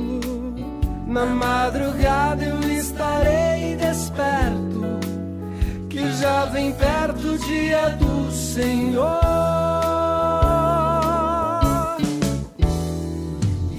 Na 1.07 1.25
madrugada 1.25 2.43
eu 2.43 2.59
estarei 2.71 3.75
desperto, 3.75 4.83
que 5.89 6.11
já 6.13 6.45
vem 6.45 6.71
perto 6.73 7.27
o 7.27 7.37
dia 7.39 7.89
do 7.91 8.31
Senhor. 8.31 9.19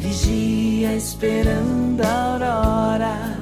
Vigia 0.00 0.96
esperando 0.96 2.02
a 2.02 2.32
aurora, 2.32 3.38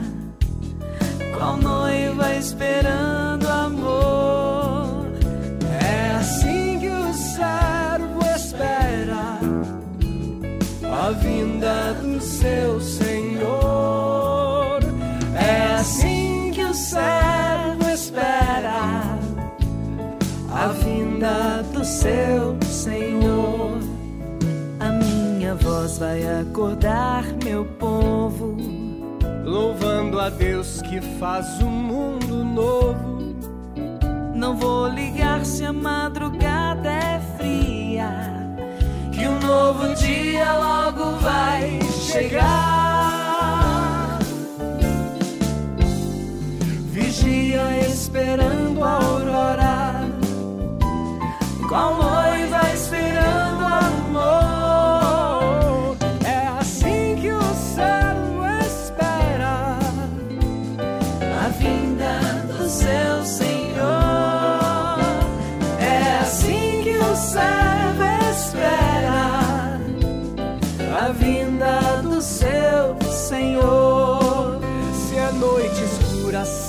qual 1.38 1.56
noiva 1.56 2.34
esperando 2.34 3.25
a 11.06 11.12
vinda 11.12 11.94
do 12.02 12.20
seu 12.20 12.80
Senhor. 12.80 14.80
É 15.36 15.74
assim 15.74 16.50
que 16.52 16.64
o 16.64 16.74
servo 16.74 17.88
espera 17.88 19.16
a 20.52 20.66
vinda 20.82 21.62
do 21.72 21.84
seu 21.84 22.56
Senhor. 22.64 23.78
A 24.80 24.90
minha 24.90 25.54
voz 25.54 25.98
vai 25.98 26.26
acordar 26.40 27.22
meu 27.44 27.64
povo, 27.64 28.56
louvando 29.44 30.18
a 30.18 30.28
Deus 30.28 30.82
que 30.82 31.00
faz 31.20 31.62
o 31.62 31.66
mundo 31.66 32.42
novo. 32.42 33.36
Não 34.34 34.56
vou 34.56 34.88
ligar 34.88 35.46
se 35.46 35.64
a 35.64 35.72
madrugada 35.72 36.90
é 36.90 37.20
fria 37.36 37.75
novo 39.46 39.94
dia 39.94 40.52
logo 40.52 41.16
vai 41.20 41.78
chegar. 42.10 43.38
Vigia 46.92 47.86
esperando 47.88 48.82
a 48.82 48.92
aurora. 48.92 49.75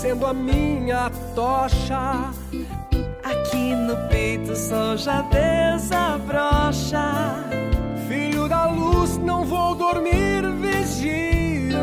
Sendo 0.08 0.26
a 0.26 0.34
minha 0.34 1.12
tocha, 1.36 2.32
Aqui 3.24 3.76
no 3.76 3.96
peito 4.08 4.54
o 4.54 4.56
sol 4.56 4.96
já 4.96 5.22
desabrocha. 5.24 7.04
filho 8.08 8.48
da 8.48 8.68
luz, 8.68 9.18
não 9.18 9.44
vou 9.44 9.76
dormir 9.76 10.50
vigio. 10.62 11.78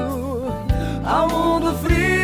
Ao 1.04 1.28
mundo 1.28 1.74
frio 1.78 2.23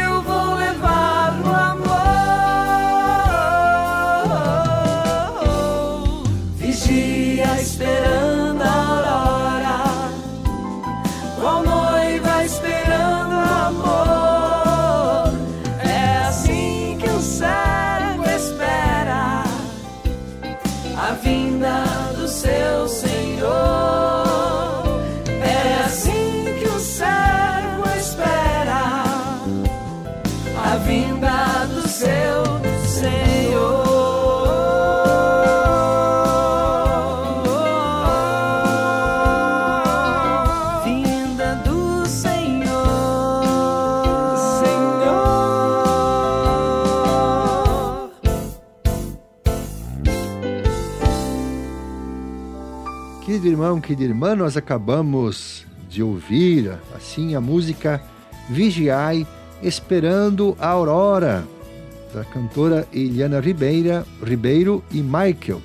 Querido 53.40 53.54
irmão, 53.54 53.80
querida 53.80 54.04
irmã, 54.04 54.37
nós 54.37 54.54
acabamos 54.54 55.64
de 55.88 56.02
ouvir 56.02 56.78
assim 56.94 57.35
a 57.35 57.40
música 57.40 57.99
Vigiai 58.50 59.26
Esperando 59.62 60.54
a 60.61 60.68
Aurora, 60.68 61.49
da 62.12 62.23
cantora 62.23 62.87
Eliana 62.92 63.40
Ribeira, 63.40 64.06
Ribeiro 64.23 64.85
e 64.92 65.00
Michael. 65.00 65.62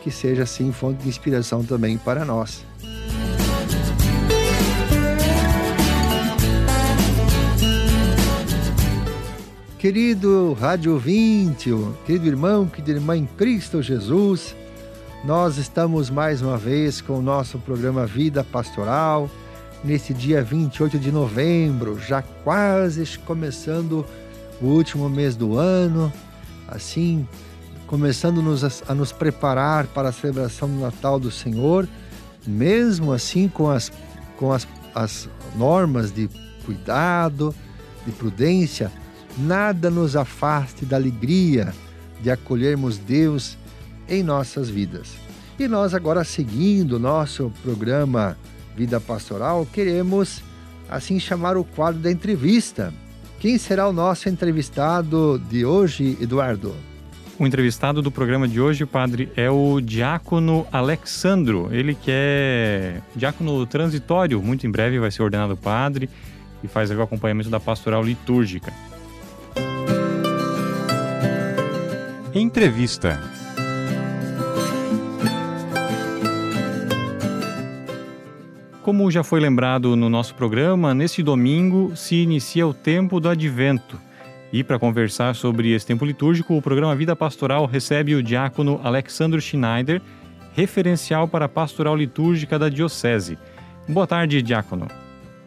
Que 0.00 0.08
seja 0.08 0.44
assim 0.44 0.70
fonte 0.70 1.02
de 1.02 1.08
inspiração 1.08 1.64
também 1.64 1.98
para 1.98 2.24
nós. 2.24 2.64
Querido 9.80 10.52
rádio 10.52 10.92
ouvinte, 10.92 11.70
querido 12.06 12.28
irmão, 12.28 12.68
querida 12.68 12.92
irmã 12.92 13.16
em 13.16 13.26
Cristo 13.26 13.82
Jesus, 13.82 14.54
nós 15.24 15.58
estamos 15.58 16.08
mais 16.08 16.40
uma 16.40 16.56
vez 16.56 17.00
com 17.00 17.18
o 17.18 17.22
nosso 17.22 17.58
programa 17.58 18.06
Vida 18.06 18.42
Pastoral, 18.42 19.28
nesse 19.84 20.14
dia 20.14 20.42
28 20.42 20.98
de 20.98 21.12
novembro, 21.12 21.98
já 22.00 22.22
quase 22.22 23.18
começando 23.18 24.06
o 24.62 24.66
último 24.66 25.10
mês 25.10 25.36
do 25.36 25.58
ano, 25.58 26.10
assim, 26.66 27.28
começando 27.86 28.42
a 28.88 28.94
nos 28.94 29.12
preparar 29.12 29.86
para 29.88 30.08
a 30.08 30.12
celebração 30.12 30.68
do 30.68 30.80
Natal 30.80 31.20
do 31.20 31.30
Senhor, 31.30 31.86
mesmo 32.46 33.12
assim 33.12 33.46
com 33.46 33.68
as, 33.68 33.92
com 34.38 34.52
as, 34.52 34.66
as 34.94 35.28
normas 35.54 36.10
de 36.10 36.30
cuidado, 36.64 37.54
de 38.06 38.12
prudência, 38.12 38.90
nada 39.36 39.90
nos 39.90 40.16
afaste 40.16 40.86
da 40.86 40.96
alegria 40.96 41.74
de 42.22 42.30
acolhermos 42.30 42.96
Deus 42.96 43.56
em 44.10 44.22
nossas 44.22 44.68
vidas. 44.68 45.14
E 45.58 45.68
nós 45.68 45.94
agora 45.94 46.24
seguindo 46.24 46.96
o 46.96 46.98
nosso 46.98 47.52
programa 47.62 48.36
Vida 48.76 49.00
Pastoral, 49.00 49.66
queremos 49.72 50.42
assim 50.88 51.20
chamar 51.20 51.56
o 51.56 51.64
quadro 51.64 52.00
da 52.00 52.10
entrevista. 52.10 52.92
Quem 53.38 53.56
será 53.56 53.88
o 53.88 53.92
nosso 53.92 54.28
entrevistado 54.28 55.40
de 55.48 55.64
hoje, 55.64 56.18
Eduardo? 56.20 56.74
O 57.38 57.46
entrevistado 57.46 58.02
do 58.02 58.10
programa 58.10 58.46
de 58.46 58.60
hoje, 58.60 58.84
padre, 58.84 59.32
é 59.34 59.50
o 59.50 59.80
diácono 59.80 60.66
Alexandro. 60.70 61.68
Ele 61.72 61.94
que 61.94 62.10
é 62.10 63.00
diácono 63.16 63.64
transitório, 63.64 64.42
muito 64.42 64.66
em 64.66 64.70
breve 64.70 64.98
vai 64.98 65.10
ser 65.10 65.22
ordenado 65.22 65.56
padre 65.56 66.10
e 66.62 66.68
faz 66.68 66.90
o 66.90 67.00
acompanhamento 67.00 67.48
da 67.48 67.58
pastoral 67.58 68.02
litúrgica. 68.02 68.72
Entrevista. 72.34 73.39
Como 78.90 79.08
já 79.08 79.22
foi 79.22 79.38
lembrado 79.38 79.94
no 79.94 80.10
nosso 80.10 80.34
programa, 80.34 80.92
neste 80.92 81.22
domingo 81.22 81.92
se 81.94 82.16
inicia 82.16 82.66
o 82.66 82.74
tempo 82.74 83.20
do 83.20 83.28
advento. 83.28 83.96
E 84.52 84.64
para 84.64 84.80
conversar 84.80 85.36
sobre 85.36 85.70
esse 85.70 85.86
tempo 85.86 86.04
litúrgico, 86.04 86.56
o 86.56 86.60
programa 86.60 86.96
Vida 86.96 87.14
Pastoral 87.14 87.66
recebe 87.66 88.16
o 88.16 88.22
diácono 88.22 88.80
Alexandro 88.82 89.40
Schneider, 89.40 90.02
referencial 90.54 91.28
para 91.28 91.44
a 91.44 91.48
pastoral 91.48 91.94
litúrgica 91.94 92.58
da 92.58 92.68
Diocese. 92.68 93.38
Boa 93.88 94.08
tarde, 94.08 94.42
diácono. 94.42 94.88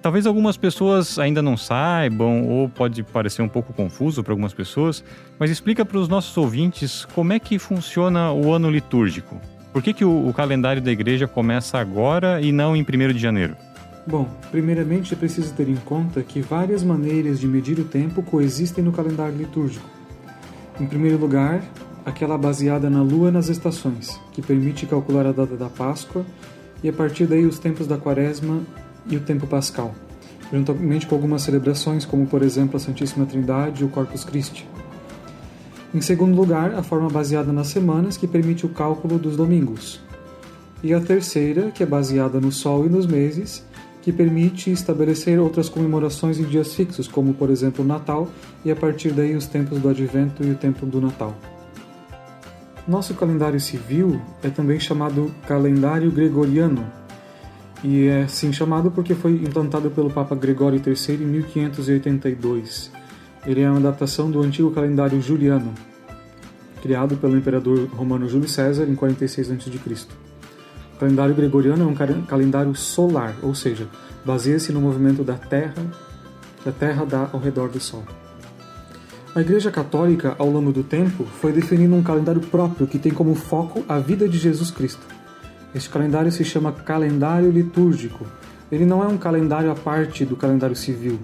Talvez 0.01 0.25
algumas 0.25 0.55
pessoas 0.55 1.19
ainda 1.19 1.41
não 1.41 1.57
saibam, 1.57 2.47
ou 2.47 2.69
pode 2.69 3.03
parecer 3.03 3.41
um 3.41 3.49
pouco 3.49 3.73
confuso 3.73 4.23
para 4.23 4.31
algumas 4.31 4.53
pessoas, 4.53 5.03
mas 5.37 5.51
explica 5.51 5.83
para 5.83 5.97
os 5.97 6.07
nossos 6.07 6.37
ouvintes 6.37 7.03
como 7.13 7.33
é 7.33 7.39
que 7.39 7.59
funciona 7.59 8.31
o 8.31 8.53
ano 8.53 8.69
litúrgico. 8.69 9.37
Por 9.73 9.81
que, 9.81 9.91
que 9.91 10.05
o, 10.05 10.29
o 10.29 10.31
calendário 10.31 10.81
da 10.81 10.91
igreja 10.91 11.27
começa 11.27 11.79
agora 11.79 12.39
e 12.39 12.51
não 12.51 12.75
em 12.75 12.83
1 12.83 12.85
de 13.11 13.17
janeiro? 13.17 13.57
Bom, 14.05 14.29
primeiramente 14.51 15.15
é 15.15 15.17
preciso 15.17 15.51
ter 15.53 15.67
em 15.67 15.77
conta 15.77 16.21
que 16.21 16.41
várias 16.41 16.83
maneiras 16.83 17.39
de 17.39 17.47
medir 17.47 17.79
o 17.79 17.83
tempo 17.83 18.21
coexistem 18.21 18.83
no 18.83 18.91
calendário 18.91 19.35
litúrgico. 19.35 19.89
Em 20.79 20.85
primeiro 20.85 21.17
lugar, 21.17 21.63
aquela 22.05 22.37
baseada 22.37 22.87
na 22.87 23.01
lua 23.01 23.31
nas 23.31 23.49
estações, 23.49 24.19
que 24.31 24.43
permite 24.43 24.85
calcular 24.85 25.25
a 25.25 25.31
data 25.31 25.55
da 25.55 25.69
Páscoa 25.69 26.23
e 26.83 26.89
a 26.89 26.93
partir 26.93 27.25
daí 27.25 27.45
os 27.45 27.57
tempos 27.57 27.87
da 27.87 27.97
Quaresma 27.97 28.61
e 29.07 29.15
o 29.17 29.21
tempo 29.21 29.47
pascal, 29.47 29.95
juntamente 30.51 31.07
com 31.07 31.15
algumas 31.15 31.41
celebrações, 31.41 32.05
como 32.05 32.27
por 32.27 32.43
exemplo 32.43 32.77
a 32.77 32.79
Santíssima 32.79 33.25
Trindade 33.25 33.81
e 33.81 33.85
o 33.85 33.89
Corpus 33.89 34.23
Christi. 34.23 34.67
Em 35.93 36.01
segundo 36.01 36.35
lugar, 36.35 36.73
a 36.73 36.81
forma 36.81 37.07
baseada 37.07 37.53
nas 37.53 37.67
semanas, 37.67 38.17
que 38.17 38.27
permite 38.27 38.65
o 38.65 38.69
cálculo 38.69 39.19
dos 39.19 39.37
domingos. 39.37 40.01
E 40.81 40.91
a 40.91 40.99
terceira, 40.99 41.69
que 41.69 41.83
é 41.83 41.85
baseada 41.85 42.41
no 42.41 42.51
Sol 42.51 42.85
e 42.85 42.89
nos 42.89 43.05
meses, 43.05 43.63
que 44.01 44.11
permite 44.11 44.71
estabelecer 44.71 45.39
outras 45.39 45.69
comemorações 45.69 46.39
em 46.39 46.43
dias 46.43 46.73
fixos, 46.73 47.07
como 47.07 47.35
por 47.35 47.51
exemplo 47.51 47.85
o 47.85 47.87
Natal, 47.87 48.27
e 48.65 48.71
a 48.71 48.75
partir 48.75 49.11
daí 49.11 49.35
os 49.35 49.45
tempos 49.45 49.79
do 49.79 49.87
Advento 49.87 50.43
e 50.43 50.49
o 50.49 50.55
tempo 50.55 50.85
do 50.85 50.99
Natal. 50.99 51.35
Nosso 52.87 53.13
calendário 53.13 53.59
civil 53.59 54.19
é 54.41 54.49
também 54.49 54.79
chamado 54.79 55.31
calendário 55.47 56.11
gregoriano, 56.11 56.85
e 57.83 58.07
é 58.07 58.23
assim 58.23 58.51
chamado 58.51 58.89
porque 58.89 59.13
foi 59.13 59.33
implantado 59.33 59.91
pelo 59.91 60.09
Papa 60.09 60.35
Gregório 60.35 60.81
III 60.85 61.15
em 61.15 61.27
1582. 61.27 63.02
Ele 63.45 63.61
é 63.61 63.69
uma 63.69 63.79
adaptação 63.79 64.31
do 64.31 64.41
antigo 64.41 64.71
calendário 64.71 65.21
juliano, 65.21 65.73
criado 66.81 67.17
pelo 67.17 67.37
imperador 67.37 67.87
romano 67.89 68.27
Júlio 68.27 68.47
César 68.47 68.85
em 68.85 68.95
46 68.95 69.51
a.C. 69.51 69.69
O 70.95 70.99
calendário 70.99 71.35
gregoriano 71.35 71.83
é 71.83 71.87
um 71.87 72.25
calendário 72.25 72.73
solar, 72.73 73.35
ou 73.41 73.53
seja, 73.53 73.87
baseia-se 74.23 74.71
no 74.71 74.79
movimento 74.79 75.23
da 75.23 75.33
Terra, 75.33 75.83
da 76.65 76.71
Terra 76.71 77.05
dá 77.05 77.29
ao 77.33 77.39
redor 77.39 77.67
do 77.67 77.81
Sol. 77.81 78.03
A 79.35 79.41
Igreja 79.41 79.71
Católica, 79.71 80.35
ao 80.37 80.49
longo 80.49 80.71
do 80.71 80.83
tempo, 80.83 81.25
foi 81.25 81.51
definindo 81.51 81.95
um 81.95 82.03
calendário 82.03 82.39
próprio 82.39 82.87
que 82.87 82.99
tem 82.99 83.11
como 83.11 83.35
foco 83.35 83.83
a 83.89 83.99
vida 83.99 84.29
de 84.29 84.37
Jesus 84.37 84.71
Cristo. 84.71 85.01
Este 85.75 85.89
calendário 85.89 86.31
se 86.31 86.45
chama 86.45 86.71
calendário 86.71 87.49
litúrgico. 87.49 88.25
Ele 88.71 88.85
não 88.85 89.03
é 89.03 89.07
um 89.07 89.17
calendário 89.17 89.71
à 89.71 89.75
parte 89.75 90.23
do 90.23 90.35
calendário 90.35 90.75
civil, 90.75 91.19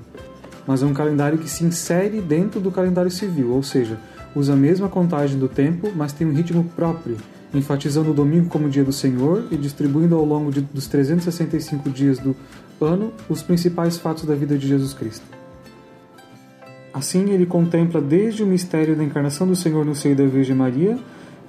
mas 0.65 0.83
é 0.83 0.85
um 0.85 0.93
calendário 0.93 1.37
que 1.37 1.49
se 1.49 1.63
insere 1.63 2.21
dentro 2.21 2.59
do 2.59 2.71
calendário 2.71 3.11
civil, 3.11 3.51
ou 3.51 3.63
seja, 3.63 3.97
usa 4.35 4.53
a 4.53 4.55
mesma 4.55 4.87
contagem 4.87 5.39
do 5.39 5.47
tempo, 5.47 5.91
mas 5.95 6.13
tem 6.13 6.27
um 6.27 6.33
ritmo 6.33 6.63
próprio 6.75 7.17
enfatizando 7.53 8.11
o 8.11 8.13
domingo 8.13 8.49
como 8.49 8.69
dia 8.69 8.83
do 8.83 8.93
Senhor 8.93 9.45
e 9.51 9.57
distribuindo 9.57 10.15
ao 10.15 10.23
longo 10.23 10.51
de, 10.51 10.61
dos 10.61 10.87
365 10.87 11.89
dias 11.89 12.19
do 12.19 12.35
ano 12.79 13.11
os 13.27 13.41
principais 13.41 13.97
fatos 13.97 14.25
da 14.25 14.35
vida 14.35 14.57
de 14.57 14.67
Jesus 14.67 14.93
Cristo. 14.93 15.25
Assim, 16.93 17.29
ele 17.31 17.45
contempla 17.45 18.01
desde 18.01 18.43
o 18.43 18.47
mistério 18.47 18.95
da 18.95 19.03
encarnação 19.03 19.47
do 19.47 19.55
Senhor 19.55 19.85
no 19.85 19.95
seio 19.95 20.15
da 20.15 20.25
Virgem 20.25 20.55
Maria, 20.55 20.97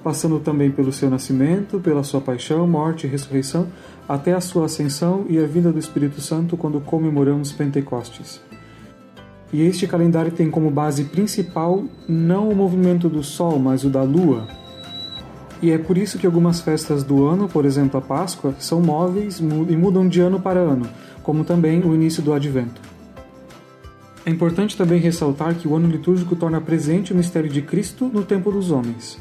passando 0.03 0.39
também 0.39 0.71
pelo 0.71 0.91
seu 0.91 1.09
nascimento, 1.09 1.79
pela 1.79 2.03
sua 2.03 2.21
paixão, 2.21 2.67
morte 2.67 3.05
e 3.05 3.09
ressurreição, 3.09 3.67
até 4.07 4.33
a 4.33 4.41
sua 4.41 4.65
ascensão 4.65 5.25
e 5.29 5.37
a 5.37 5.45
vinda 5.45 5.71
do 5.71 5.79
Espírito 5.79 6.21
Santo 6.21 6.57
quando 6.57 6.79
comemoramos 6.81 7.51
Pentecostes. 7.51 8.41
E 9.53 9.61
este 9.63 9.85
calendário 9.85 10.31
tem 10.31 10.49
como 10.49 10.71
base 10.71 11.03
principal 11.05 11.83
não 12.07 12.49
o 12.49 12.55
movimento 12.55 13.09
do 13.09 13.21
Sol, 13.21 13.59
mas 13.59 13.83
o 13.83 13.89
da 13.89 14.01
Lua. 14.01 14.47
E 15.61 15.71
é 15.71 15.77
por 15.77 15.97
isso 15.97 16.17
que 16.17 16.25
algumas 16.25 16.61
festas 16.61 17.03
do 17.03 17.25
ano, 17.25 17.47
por 17.47 17.65
exemplo 17.65 17.99
a 17.99 18.01
Páscoa, 18.01 18.55
são 18.59 18.81
móveis 18.81 19.39
e 19.39 19.43
mudam 19.43 20.07
de 20.07 20.21
ano 20.21 20.39
para 20.39 20.59
ano, 20.59 20.87
como 21.21 21.43
também 21.43 21.81
o 21.81 21.93
início 21.93 22.23
do 22.23 22.33
Advento. 22.33 22.81
É 24.25 24.29
importante 24.29 24.77
também 24.77 24.99
ressaltar 24.99 25.55
que 25.55 25.67
o 25.67 25.75
ano 25.75 25.87
litúrgico 25.87 26.35
torna 26.35 26.61
presente 26.61 27.11
o 27.11 27.15
mistério 27.15 27.49
de 27.49 27.61
Cristo 27.61 28.05
no 28.05 28.23
tempo 28.23 28.51
dos 28.51 28.71
homens. 28.71 29.19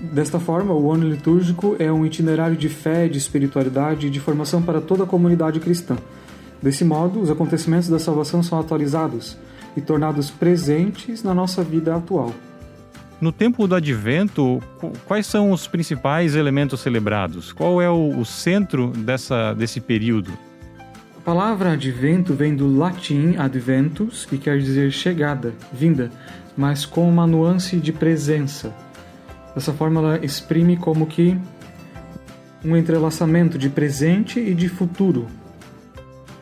Desta 0.00 0.40
forma, 0.40 0.74
o 0.74 0.90
ano 0.90 1.08
litúrgico 1.08 1.76
é 1.78 1.92
um 1.92 2.04
itinerário 2.04 2.56
de 2.56 2.68
fé, 2.68 3.06
de 3.06 3.18
espiritualidade 3.18 4.08
e 4.08 4.10
de 4.10 4.18
formação 4.18 4.60
para 4.60 4.80
toda 4.80 5.04
a 5.04 5.06
comunidade 5.06 5.60
cristã. 5.60 5.96
Desse 6.60 6.84
modo, 6.84 7.20
os 7.20 7.30
acontecimentos 7.30 7.88
da 7.88 7.98
salvação 7.98 8.42
são 8.42 8.58
atualizados 8.58 9.36
e 9.76 9.80
tornados 9.80 10.30
presentes 10.30 11.22
na 11.22 11.34
nossa 11.34 11.62
vida 11.62 11.94
atual. 11.94 12.32
No 13.20 13.30
tempo 13.30 13.68
do 13.68 13.76
Advento, 13.76 14.60
quais 15.06 15.26
são 15.26 15.52
os 15.52 15.68
principais 15.68 16.34
elementos 16.34 16.80
celebrados? 16.80 17.52
Qual 17.52 17.80
é 17.80 17.88
o, 17.88 18.18
o 18.18 18.24
centro 18.24 18.88
dessa, 18.88 19.54
desse 19.54 19.80
período? 19.80 20.32
A 21.16 21.20
palavra 21.24 21.74
advento 21.74 22.34
vem 22.34 22.56
do 22.56 22.76
latim 22.76 23.36
adventus, 23.36 24.26
que 24.26 24.36
quer 24.36 24.58
dizer 24.58 24.90
chegada, 24.90 25.54
vinda, 25.72 26.10
mas 26.56 26.84
com 26.84 27.08
uma 27.08 27.24
nuance 27.24 27.76
de 27.76 27.92
presença. 27.92 28.74
Dessa 29.54 29.72
forma, 29.72 30.00
ela 30.00 30.24
exprime 30.24 30.76
como 30.76 31.06
que 31.06 31.38
um 32.64 32.76
entrelaçamento 32.76 33.56
de 33.56 33.68
presente 33.68 34.40
e 34.40 34.52
de 34.52 34.68
futuro. 34.68 35.28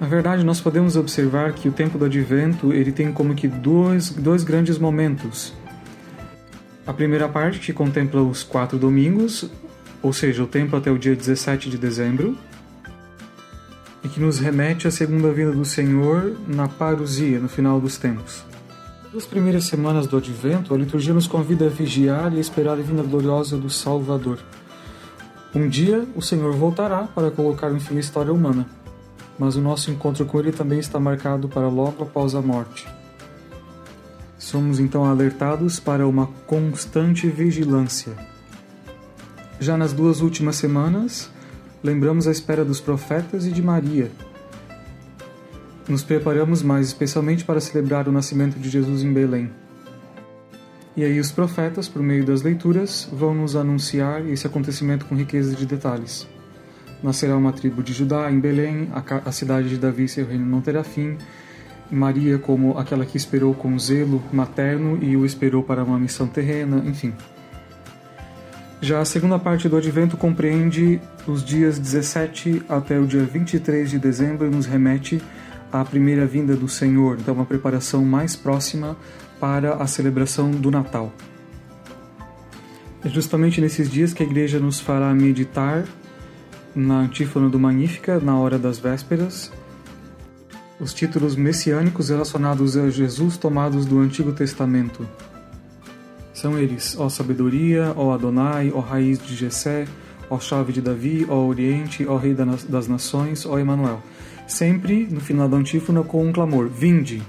Na 0.00 0.06
verdade, 0.06 0.42
nós 0.42 0.62
podemos 0.62 0.96
observar 0.96 1.52
que 1.52 1.68
o 1.68 1.72
tempo 1.72 1.98
do 1.98 2.06
advento 2.06 2.72
ele 2.72 2.90
tem 2.90 3.12
como 3.12 3.34
que 3.34 3.46
dois, 3.46 4.08
dois 4.08 4.42
grandes 4.42 4.78
momentos. 4.78 5.52
A 6.86 6.92
primeira 6.94 7.28
parte, 7.28 7.60
que 7.60 7.72
contempla 7.74 8.22
os 8.22 8.42
quatro 8.42 8.78
domingos, 8.78 9.50
ou 10.02 10.10
seja, 10.10 10.42
o 10.42 10.46
tempo 10.46 10.74
até 10.74 10.90
o 10.90 10.98
dia 10.98 11.14
17 11.14 11.68
de 11.68 11.76
dezembro, 11.76 12.34
e 14.02 14.08
que 14.08 14.18
nos 14.18 14.38
remete 14.38 14.88
à 14.88 14.90
segunda 14.90 15.30
vinda 15.30 15.52
do 15.52 15.66
Senhor 15.66 16.34
na 16.48 16.66
parousia, 16.66 17.38
no 17.38 17.48
final 17.48 17.78
dos 17.78 17.98
tempos. 17.98 18.42
Nas 19.12 19.26
primeiras 19.26 19.64
semanas 19.64 20.06
do 20.06 20.16
Advento, 20.16 20.72
a 20.72 20.78
liturgia 20.78 21.12
nos 21.12 21.26
convida 21.26 21.66
a 21.66 21.68
vigiar 21.68 22.32
e 22.32 22.40
esperar 22.40 22.72
a 22.72 22.82
vinda 22.82 23.02
gloriosa 23.02 23.58
do 23.58 23.68
Salvador. 23.68 24.38
Um 25.54 25.68
dia, 25.68 26.06
o 26.16 26.22
Senhor 26.22 26.54
voltará 26.54 27.02
para 27.02 27.30
colocar 27.30 27.70
um 27.70 27.80
fim 27.80 27.98
à 27.98 28.00
história 28.00 28.32
humana, 28.32 28.66
mas 29.40 29.56
o 29.56 29.60
nosso 29.62 29.90
encontro 29.90 30.26
com 30.26 30.38
Ele 30.38 30.52
também 30.52 30.78
está 30.78 31.00
marcado 31.00 31.48
para 31.48 31.66
logo 31.66 32.04
após 32.04 32.34
a 32.34 32.42
morte. 32.42 32.86
Somos 34.38 34.78
então 34.78 35.04
alertados 35.04 35.80
para 35.80 36.06
uma 36.06 36.26
constante 36.46 37.26
vigilância. 37.26 38.12
Já 39.58 39.78
nas 39.78 39.94
duas 39.94 40.20
últimas 40.20 40.56
semanas, 40.56 41.30
lembramos 41.82 42.28
a 42.28 42.30
espera 42.30 42.66
dos 42.66 42.80
profetas 42.80 43.46
e 43.46 43.50
de 43.50 43.62
Maria, 43.62 44.10
nos 45.88 46.04
preparamos 46.04 46.62
mais 46.62 46.88
especialmente 46.88 47.44
para 47.44 47.60
celebrar 47.60 48.06
o 48.06 48.12
nascimento 48.12 48.58
de 48.58 48.68
Jesus 48.68 49.02
em 49.02 49.12
Belém. 49.12 49.50
E 50.94 51.02
aí 51.02 51.18
os 51.18 51.32
profetas, 51.32 51.88
por 51.88 52.02
meio 52.02 52.24
das 52.24 52.42
leituras, 52.42 53.08
vão 53.10 53.34
nos 53.34 53.56
anunciar 53.56 54.24
esse 54.28 54.46
acontecimento 54.46 55.06
com 55.06 55.16
riqueza 55.16 55.56
de 55.56 55.64
detalhes. 55.64 56.28
Nascerá 57.02 57.36
uma 57.36 57.52
tribo 57.52 57.82
de 57.82 57.92
Judá 57.92 58.30
em 58.30 58.38
Belém, 58.38 58.88
a, 58.92 59.32
cidade 59.32 59.70
de 59.70 59.78
Davi 59.78 60.06
seu 60.06 60.26
reino 60.26 60.44
não 60.44 60.60
terá 60.60 60.84
fim, 60.84 61.16
Maria 61.90 62.38
como 62.38 62.78
aquela 62.78 63.06
que 63.06 63.16
esperou 63.16 63.54
com 63.54 63.78
zelo 63.78 64.22
materno 64.32 64.98
e 65.02 65.16
o 65.16 65.24
esperou 65.24 65.62
para 65.62 65.82
uma 65.82 65.98
missão 65.98 66.26
terrena, 66.26 66.82
enfim. 66.86 67.12
Já 68.82 69.00
a 69.00 69.04
segunda 69.04 69.38
parte 69.38 69.68
do 69.68 69.76
Advento 69.76 70.16
compreende 70.16 71.00
os 71.26 71.44
dias 71.44 71.78
17 71.78 72.62
até 72.68 72.98
o 72.98 73.06
dia 73.06 73.24
23 73.24 73.90
de 73.90 73.98
dezembro 73.98 74.46
e 74.46 74.50
nos 74.50 74.66
remete 74.66 75.20
a 75.72 75.84
primeira 75.84 76.26
vinda 76.26 76.56
do 76.56 76.68
Senhor, 76.68 77.18
então 77.18 77.34
uma 77.34 77.44
preparação 77.44 78.04
mais 78.04 78.34
próxima 78.36 78.96
para 79.38 79.74
a 79.74 79.86
celebração 79.86 80.50
do 80.50 80.70
Natal. 80.70 81.12
É 83.04 83.08
justamente 83.08 83.60
nesses 83.60 83.90
dias 83.90 84.12
que 84.12 84.22
a 84.22 84.26
igreja 84.26 84.58
nos 84.58 84.78
fará 84.80 85.14
meditar 85.14 85.84
na 86.74 87.00
antífona 87.00 87.48
do 87.48 87.58
Magnífica, 87.58 88.18
na 88.18 88.38
hora 88.38 88.58
das 88.58 88.78
vésperas, 88.78 89.52
os 90.78 90.94
títulos 90.94 91.36
messiânicos 91.36 92.08
relacionados 92.08 92.76
a 92.76 92.88
Jesus 92.90 93.36
tomados 93.36 93.84
do 93.84 93.98
Antigo 93.98 94.32
Testamento. 94.32 95.06
São 96.32 96.58
eles: 96.58 96.96
Ó 96.98 97.08
Sabedoria, 97.08 97.92
ó 97.96 98.12
Adonai, 98.12 98.72
ó 98.74 98.80
Raiz 98.80 99.18
de 99.18 99.34
Jessé, 99.34 99.86
ó 100.28 100.38
Chave 100.38 100.72
de 100.72 100.80
Davi, 100.80 101.26
ó 101.28 101.36
Oriente, 101.46 102.06
ó 102.06 102.16
Rei 102.16 102.34
das 102.34 102.88
Nações, 102.88 103.44
ó 103.44 103.58
Emanuel 103.58 104.02
sempre 104.50 105.06
no 105.10 105.20
final 105.20 105.48
da 105.48 105.56
antífona 105.56 106.02
com 106.02 106.26
um 106.26 106.32
clamor: 106.32 106.68
Vinde! 106.68 107.22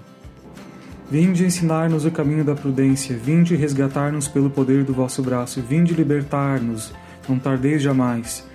Vinde 1.10 1.46
ensinar-nos 1.46 2.06
o 2.06 2.12
caminho 2.12 2.44
da 2.44 2.56
prudência, 2.56 3.18
vinde 3.18 3.56
resgatar-nos 3.56 4.28
pelo 4.28 4.50
poder 4.50 4.84
do 4.84 4.94
vosso 4.94 5.22
braço, 5.22 5.62
vinde 5.62 5.94
libertar-nos, 5.94 6.94
não 7.28 7.38
tardeis 7.38 7.82
jamais. 7.82 8.46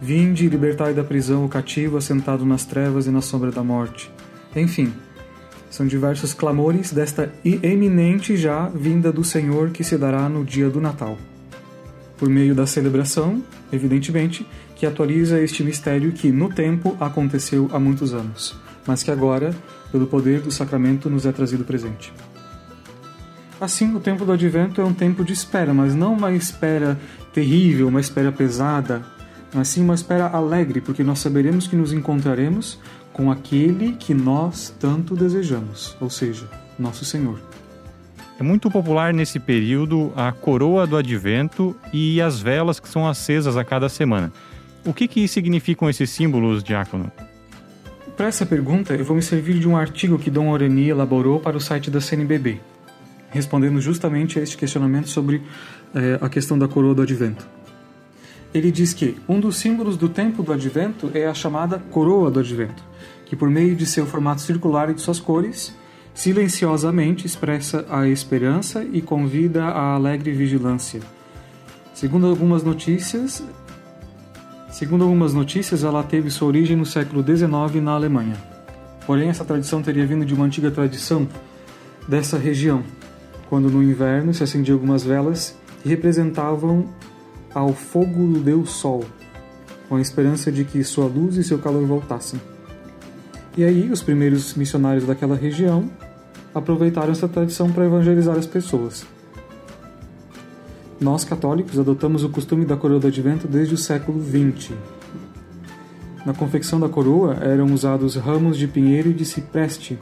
Vinde 0.00 0.48
libertai 0.48 0.92
da 0.92 1.02
prisão 1.02 1.44
o 1.44 1.48
cativo 1.48 1.96
assentado 1.96 2.44
nas 2.44 2.64
trevas 2.64 3.06
e 3.06 3.10
na 3.10 3.22
sombra 3.22 3.50
da 3.50 3.64
morte. 3.64 4.10
Enfim, 4.54 4.92
são 5.70 5.86
diversos 5.86 6.34
clamores 6.34 6.92
desta 6.92 7.32
eminente 7.44 8.36
já 8.36 8.68
vinda 8.68 9.10
do 9.10 9.24
Senhor 9.24 9.70
que 9.70 9.82
se 9.82 9.96
dará 9.96 10.28
no 10.28 10.44
dia 10.44 10.68
do 10.68 10.80
Natal. 10.80 11.18
Por 12.18 12.28
meio 12.28 12.54
da 12.54 12.66
celebração, 12.66 13.42
evidentemente, 13.72 14.46
que 14.74 14.86
atualiza 14.86 15.40
este 15.40 15.62
mistério 15.62 16.12
que, 16.12 16.30
no 16.30 16.48
tempo, 16.50 16.96
aconteceu 17.00 17.68
há 17.72 17.78
muitos 17.78 18.14
anos, 18.14 18.54
mas 18.86 19.02
que 19.02 19.10
agora, 19.10 19.54
pelo 19.90 20.06
poder 20.06 20.40
do 20.40 20.50
sacramento, 20.50 21.10
nos 21.10 21.26
é 21.26 21.32
trazido 21.32 21.64
presente. 21.64 22.12
Assim, 23.60 23.94
o 23.94 24.00
tempo 24.00 24.24
do 24.24 24.32
advento 24.32 24.80
é 24.80 24.84
um 24.84 24.92
tempo 24.92 25.24
de 25.24 25.32
espera, 25.32 25.72
mas 25.72 25.94
não 25.94 26.14
uma 26.14 26.32
espera 26.32 26.98
terrível, 27.32 27.88
uma 27.88 28.00
espera 28.00 28.30
pesada, 28.30 29.02
mas 29.54 29.68
sim 29.68 29.82
uma 29.82 29.94
espera 29.94 30.26
alegre, 30.26 30.80
porque 30.80 31.02
nós 31.02 31.18
saberemos 31.18 31.66
que 31.66 31.76
nos 31.76 31.92
encontraremos 31.92 32.78
com 33.12 33.30
aquele 33.30 33.92
que 33.92 34.12
nós 34.12 34.74
tanto 34.78 35.16
desejamos, 35.16 35.96
ou 36.00 36.10
seja, 36.10 36.48
nosso 36.78 37.04
Senhor. 37.04 37.40
É 38.38 38.42
muito 38.42 38.70
popular 38.70 39.14
nesse 39.14 39.40
período 39.40 40.12
a 40.14 40.30
coroa 40.30 40.86
do 40.86 40.96
advento 40.96 41.74
e 41.90 42.20
as 42.20 42.38
velas 42.38 42.78
que 42.78 42.88
são 42.88 43.08
acesas 43.08 43.56
a 43.56 43.64
cada 43.64 43.88
semana. 43.88 44.30
O 44.84 44.92
que, 44.92 45.08
que 45.08 45.26
significam 45.26 45.88
esses 45.88 46.10
símbolos, 46.10 46.62
Diácono? 46.62 47.10
Para 48.16 48.26
essa 48.26 48.44
pergunta, 48.44 48.94
eu 48.94 49.04
vou 49.04 49.16
me 49.16 49.22
servir 49.22 49.58
de 49.58 49.66
um 49.66 49.76
artigo 49.76 50.18
que 50.18 50.30
Dom 50.30 50.50
Aureni 50.50 50.88
elaborou 50.88 51.40
para 51.40 51.56
o 51.56 51.60
site 51.60 51.90
da 51.90 52.00
CNBB, 52.00 52.60
respondendo 53.30 53.80
justamente 53.80 54.38
a 54.38 54.42
este 54.42 54.56
questionamento 54.56 55.08
sobre 55.08 55.42
eh, 55.94 56.18
a 56.20 56.28
questão 56.28 56.58
da 56.58 56.68
coroa 56.68 56.94
do 56.94 57.02
advento. 57.02 57.46
Ele 58.56 58.72
diz 58.72 58.94
que 58.94 59.18
um 59.28 59.38
dos 59.38 59.58
símbolos 59.58 59.98
do 59.98 60.08
tempo 60.08 60.42
do 60.42 60.50
advento 60.50 61.10
é 61.12 61.26
a 61.26 61.34
chamada 61.34 61.78
coroa 61.78 62.30
do 62.30 62.40
advento, 62.40 62.82
que 63.26 63.36
por 63.36 63.50
meio 63.50 63.76
de 63.76 63.84
seu 63.84 64.06
formato 64.06 64.40
circular 64.40 64.88
e 64.88 64.94
de 64.94 65.02
suas 65.02 65.20
cores, 65.20 65.76
silenciosamente 66.14 67.26
expressa 67.26 67.84
a 67.90 68.08
esperança 68.08 68.82
e 68.82 69.02
convida 69.02 69.66
à 69.66 69.92
alegre 69.92 70.32
vigilância. 70.32 71.02
Segundo 71.92 72.28
algumas 72.28 72.62
notícias, 72.62 73.44
Segundo 74.70 75.04
algumas 75.04 75.34
notícias, 75.34 75.84
ela 75.84 76.02
teve 76.02 76.30
sua 76.30 76.48
origem 76.48 76.76
no 76.76 76.86
século 76.86 77.22
XIX 77.22 77.82
na 77.82 77.92
Alemanha. 77.92 78.36
Porém, 79.06 79.28
essa 79.28 79.44
tradição 79.44 79.82
teria 79.82 80.06
vindo 80.06 80.24
de 80.24 80.34
uma 80.34 80.46
antiga 80.46 80.70
tradição 80.70 81.28
dessa 82.08 82.38
região, 82.38 82.82
quando 83.48 83.70
no 83.70 83.82
inverno 83.82 84.32
se 84.32 84.42
acendiam 84.42 84.76
algumas 84.76 85.02
velas 85.02 85.56
que 85.82 85.88
representavam 85.88 86.86
ao 87.56 87.72
fogo 87.72 88.34
do 88.34 88.40
deus 88.40 88.68
Sol, 88.68 89.02
com 89.88 89.96
a 89.96 90.00
esperança 90.00 90.52
de 90.52 90.62
que 90.62 90.84
sua 90.84 91.06
luz 91.06 91.38
e 91.38 91.42
seu 91.42 91.58
calor 91.58 91.86
voltassem. 91.86 92.38
E 93.56 93.64
aí, 93.64 93.90
os 93.90 94.02
primeiros 94.02 94.52
missionários 94.52 95.06
daquela 95.06 95.34
região 95.34 95.90
aproveitaram 96.54 97.12
essa 97.12 97.26
tradição 97.26 97.72
para 97.72 97.86
evangelizar 97.86 98.36
as 98.36 98.44
pessoas. 98.44 99.06
Nós, 101.00 101.24
católicos, 101.24 101.78
adotamos 101.78 102.24
o 102.24 102.28
costume 102.28 102.66
da 102.66 102.76
coroa 102.76 103.00
do 103.00 103.06
advento 103.06 103.48
desde 103.48 103.72
o 103.72 103.78
século 103.78 104.22
XX. 104.22 104.74
Na 106.26 106.34
confecção 106.34 106.78
da 106.78 106.90
coroa 106.90 107.38
eram 107.40 107.72
usados 107.72 108.16
ramos 108.16 108.58
de 108.58 108.68
pinheiro 108.68 109.08
e 109.08 109.14
de 109.14 109.24
cipreste, 109.24 109.98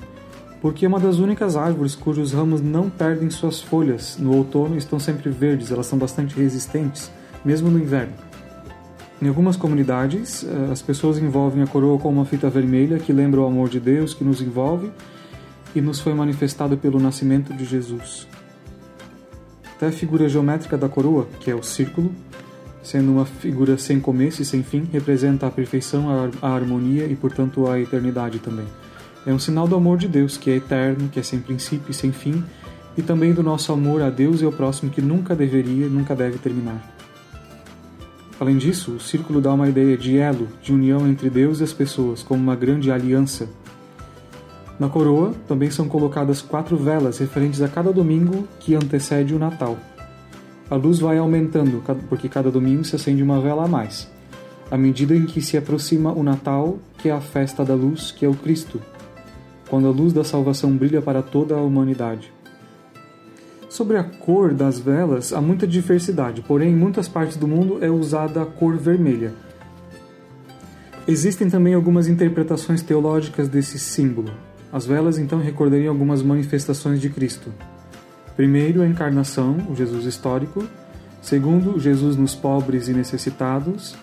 porque 0.61 0.87
é 0.87 0.89
uma 0.89 0.99
das 0.99 1.19
únicas 1.19 1.55
árvores 1.55 1.95
cujos 1.95 2.33
ramos 2.33 2.61
não 2.61 2.91
perdem 2.91 3.31
suas 3.31 3.61
folhas 3.61 4.17
no 4.19 4.35
outono 4.35 4.75
e 4.75 4.79
estão 4.79 4.99
sempre 4.99 5.31
verdes, 5.31 5.71
elas 5.71 5.87
são 5.87 5.97
bastante 5.97 6.35
resistentes, 6.35 7.13
mesmo 7.45 7.71
no 7.71 7.79
inverno. 7.79 8.13
Em 9.23 9.29
algumas 9.29 9.57
comunidades, 9.57 10.45
eh, 10.45 10.73
as 10.73 10.83
pessoas 10.83 11.19
envolvem 11.19 11.63
a 11.63 11.67
coroa 11.67 11.99
com 11.99 12.11
uma 12.11 12.25
fita 12.25 12.51
vermelha 12.51 12.99
que 12.99 13.13
lembra 13.13 13.41
o 13.41 13.47
amor 13.47 13.69
de 13.69 13.81
Deus 13.81 14.13
que 14.13 14.25
nos 14.25 14.43
envolve 14.43 14.91
e 15.75 15.81
nos 15.81 16.01
foi 16.01 16.15
manifestado 16.15 16.77
pelo 16.77 17.01
nascimento 17.01 17.53
de 17.55 17.65
Jesus. 17.65 18.27
Até 19.77 19.87
a 19.87 19.93
figura 19.93 20.29
geométrica 20.29 20.77
da 20.77 20.89
coroa, 20.89 21.27
que 21.41 21.51
é 21.51 21.55
o 21.55 21.63
círculo, 21.63 22.13
sendo 22.83 23.13
uma 23.13 23.25
figura 23.25 23.79
sem 23.79 23.99
começo 23.99 24.43
e 24.43 24.45
sem 24.45 24.63
fim, 24.63 24.87
representa 24.93 25.47
a 25.47 25.51
perfeição, 25.51 26.31
a 26.43 26.49
harmonia 26.49 27.07
e, 27.07 27.17
portanto, 27.17 27.67
a 27.69 27.81
eternidade 27.81 28.39
também. 28.39 28.67
É 29.27 29.33
um 29.33 29.39
sinal 29.39 29.67
do 29.67 29.75
amor 29.75 29.97
de 29.97 30.07
Deus, 30.07 30.37
que 30.37 30.51
é 30.51 30.57
eterno, 30.57 31.09
que 31.09 31.19
é 31.19 31.23
sem 31.23 31.41
princípio 31.41 31.91
e 31.91 31.95
sem 31.95 32.13
fim, 32.13 32.45
e 32.97 33.03
também 33.03 33.33
do 33.33 33.43
nosso 33.43 33.73
amor 33.73 34.03
a 34.03 34.11
Deus 34.11 34.43
e 34.43 34.45
ao 34.45 34.53
próximo, 34.53 34.91
que 34.91 35.01
nunca 35.01 35.35
deveria, 35.35 35.89
nunca 35.89 36.15
deve 36.15 36.39
terminar. 36.39 36.94
Além 38.39 38.57
disso, 38.57 38.93
o 38.93 39.01
círculo 39.01 39.41
dá 39.41 39.53
uma 39.53 39.69
ideia 39.69 39.97
de 39.97 40.19
elo, 40.19 40.49
de 40.63 40.73
união 40.73 41.07
entre 41.07 41.31
Deus 41.31 41.61
e 41.61 41.65
as 41.65 41.73
pessoas, 41.73 42.23
como 42.23 42.43
uma 42.43 42.57
grande 42.57 42.91
aliança 42.91 43.49
na 44.79 44.89
coroa 44.89 45.33
também 45.47 45.71
são 45.71 45.89
colocadas 45.89 46.43
quatro 46.43 46.77
velas 46.77 47.19
referentes 47.19 47.63
a 47.63 47.69
cada 47.69 47.93
domingo 47.93 48.47
que 48.59 48.75
antecede 48.75 49.33
o 49.33 49.39
Natal. 49.39 49.79
A 50.69 50.75
luz 50.75 50.99
vai 50.99 51.17
aumentando, 51.19 51.83
porque 52.09 52.29
cada 52.29 52.51
domingo 52.51 52.85
se 52.85 52.97
acende 52.97 53.23
uma 53.23 53.41
vela 53.41 53.65
a 53.65 53.69
mais, 53.69 54.11
à 54.71 54.77
medida 54.77 55.15
em 55.15 55.27
que 55.27 55.41
se 55.41 55.57
aproxima 55.57 56.13
o 56.13 56.25
Natal, 56.25 56.79
que 56.99 57.09
é 57.09 57.13
a 57.13 57.21
festa 57.21 57.65
da 57.65 57.75
luz, 57.75 58.11
que 58.11 58.25
é 58.25 58.29
o 58.29 58.35
Cristo, 58.35 58.81
quando 59.69 59.87
a 59.87 59.91
luz 59.91 60.13
da 60.13 60.25
salvação 60.25 60.77
brilha 60.77 61.01
para 61.01 61.23
toda 61.23 61.55
a 61.55 61.63
humanidade. 61.63 62.34
Sobre 63.75 63.97
a 63.97 64.05
cor 64.05 64.55
das 64.55 64.79
velas, 64.79 65.33
há 65.33 65.41
muita 65.41 65.67
diversidade, 65.67 66.43
porém, 66.43 66.71
em 66.71 66.77
muitas 66.77 67.09
partes 67.09 67.37
do 67.37 67.49
mundo 67.49 67.85
é 67.85 67.91
usada 67.91 68.41
a 68.41 68.47
cor 68.47 68.77
vermelha. 68.77 69.33
Existem 71.09 71.51
também 71.51 71.75
algumas 71.75 72.07
interpretações 72.07 72.83
teológicas 72.83 73.49
desse 73.49 73.77
símbolo. 73.77 74.31
As 74.73 74.87
velas 74.87 75.19
então 75.19 75.41
recordariam 75.41 75.93
algumas 75.93 76.23
manifestações 76.23 77.01
de 77.01 77.11
Cristo. 77.11 77.53
Primeiro, 78.37 78.81
a 78.81 78.87
encarnação, 78.87 79.57
o 79.69 79.75
Jesus 79.75 80.05
histórico. 80.05 80.63
Segundo, 81.21 81.81
Jesus 81.81 82.17
nos 82.17 82.33
pobres 82.33 82.87
e 82.87 82.93
necessitados. 82.93 83.97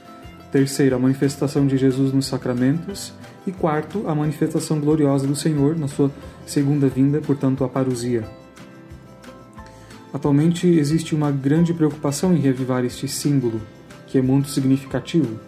Terceiro, 0.52 0.98
a 0.98 1.00
manifestação 1.00 1.66
de 1.66 1.78
Jesus 1.78 2.12
nos 2.12 2.26
sacramentos. 2.26 3.14
E 3.48 3.54
quarto, 3.54 4.04
a 4.06 4.14
manifestação 4.14 4.82
gloriosa 4.82 5.26
do 5.26 5.34
Senhor 5.34 5.80
na 5.80 5.88
sua 5.88 6.12
segunda 6.46 6.90
vinda, 6.90 7.22
portanto, 7.22 7.64
a 7.64 7.70
parousia. 7.70 8.41
Atualmente 10.14 10.68
existe 10.68 11.16
uma 11.16 11.32
grande 11.32 11.74
preocupação 11.74 12.34
em 12.34 12.40
revivar 12.40 12.84
este 12.84 13.08
símbolo, 13.08 13.62
que 14.08 14.18
é 14.18 14.22
muito 14.22 14.50
significativo 14.50 15.40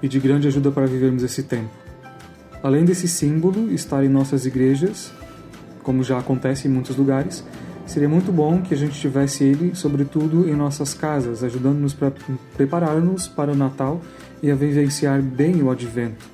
e 0.00 0.06
de 0.06 0.20
grande 0.20 0.46
ajuda 0.46 0.70
para 0.70 0.86
vivermos 0.86 1.22
esse 1.22 1.42
tempo. 1.42 1.70
Além 2.62 2.84
desse 2.84 3.08
símbolo 3.08 3.72
estar 3.72 4.04
em 4.04 4.08
nossas 4.08 4.46
igrejas, 4.46 5.12
como 5.82 6.04
já 6.04 6.18
acontece 6.18 6.68
em 6.68 6.70
muitos 6.70 6.96
lugares, 6.96 7.44
seria 7.84 8.08
muito 8.08 8.30
bom 8.30 8.62
que 8.62 8.72
a 8.72 8.76
gente 8.76 8.98
tivesse 8.98 9.44
ele, 9.44 9.74
sobretudo 9.74 10.48
em 10.48 10.54
nossas 10.54 10.94
casas, 10.94 11.42
ajudando-nos 11.42 11.92
para 11.94 12.12
preparar-nos 12.56 13.26
para 13.26 13.52
o 13.52 13.56
Natal 13.56 14.00
e 14.42 14.50
a 14.50 14.54
vivenciar 14.54 15.20
bem 15.20 15.62
o 15.62 15.70
Advento. 15.70 16.24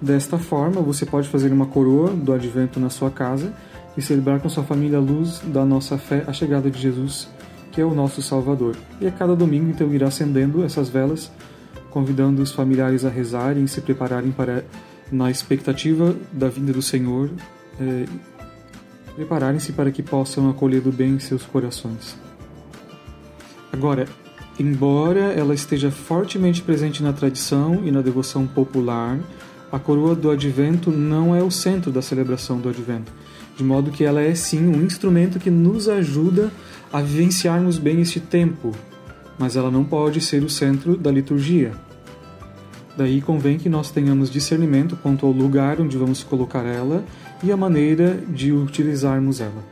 Desta 0.00 0.38
forma, 0.38 0.80
você 0.80 1.04
pode 1.04 1.28
fazer 1.28 1.52
uma 1.52 1.66
coroa 1.66 2.10
do 2.10 2.32
Advento 2.32 2.78
na 2.78 2.90
sua 2.90 3.10
casa 3.10 3.52
e 3.96 4.02
celebrar 4.02 4.40
com 4.40 4.48
sua 4.48 4.64
família 4.64 4.98
a 4.98 5.00
luz 5.00 5.40
da 5.44 5.64
nossa 5.64 5.98
fé 5.98 6.24
a 6.26 6.32
chegada 6.32 6.70
de 6.70 6.80
Jesus, 6.80 7.28
que 7.70 7.80
é 7.80 7.84
o 7.84 7.94
nosso 7.94 8.22
Salvador. 8.22 8.76
E 9.00 9.06
a 9.06 9.10
cada 9.10 9.34
domingo, 9.34 9.70
então, 9.70 9.92
irá 9.92 10.08
acendendo 10.08 10.64
essas 10.64 10.88
velas 10.88 11.30
convidando 11.94 12.42
os 12.42 12.50
familiares 12.50 13.04
a 13.04 13.08
rezarem 13.08 13.62
e 13.62 13.68
se 13.68 13.80
prepararem 13.80 14.32
para, 14.32 14.64
na 15.12 15.30
expectativa 15.30 16.12
da 16.32 16.48
vinda 16.48 16.72
do 16.72 16.82
Senhor, 16.82 17.30
é, 17.80 18.04
prepararem-se 19.14 19.72
para 19.72 19.92
que 19.92 20.02
possam 20.02 20.50
acolher 20.50 20.80
do 20.80 20.90
bem 20.90 21.20
seus 21.20 21.44
corações. 21.44 22.18
Agora, 23.72 24.08
embora 24.58 25.20
ela 25.20 25.54
esteja 25.54 25.88
fortemente 25.88 26.62
presente 26.62 27.00
na 27.00 27.12
tradição 27.12 27.80
e 27.84 27.92
na 27.92 28.02
devoção 28.02 28.44
popular, 28.44 29.16
a 29.70 29.78
coroa 29.78 30.16
do 30.16 30.32
advento 30.32 30.90
não 30.90 31.34
é 31.34 31.44
o 31.44 31.50
centro 31.50 31.92
da 31.92 32.02
celebração 32.02 32.58
do 32.58 32.68
advento, 32.68 33.12
de 33.56 33.62
modo 33.62 33.90
que 33.90 34.04
ela 34.04 34.20
é 34.20 34.34
sim 34.34 34.66
um 34.66 34.82
instrumento 34.84 35.38
que 35.38 35.50
nos 35.50 35.88
ajuda 35.88 36.50
a 36.92 37.00
vivenciarmos 37.00 37.78
bem 37.78 38.00
este 38.00 38.20
tempo, 38.20 38.72
mas 39.38 39.56
ela 39.56 39.70
não 39.70 39.84
pode 39.84 40.20
ser 40.20 40.42
o 40.42 40.50
centro 40.50 40.96
da 40.96 41.10
liturgia. 41.10 41.72
Daí 42.96 43.20
convém 43.20 43.58
que 43.58 43.68
nós 43.68 43.90
tenhamos 43.90 44.30
discernimento 44.30 44.96
quanto 44.96 45.26
ao 45.26 45.32
lugar 45.32 45.80
onde 45.80 45.96
vamos 45.96 46.22
colocar 46.22 46.64
ela 46.64 47.04
e 47.42 47.50
a 47.50 47.56
maneira 47.56 48.16
de 48.28 48.52
utilizarmos 48.52 49.40
ela. 49.40 49.64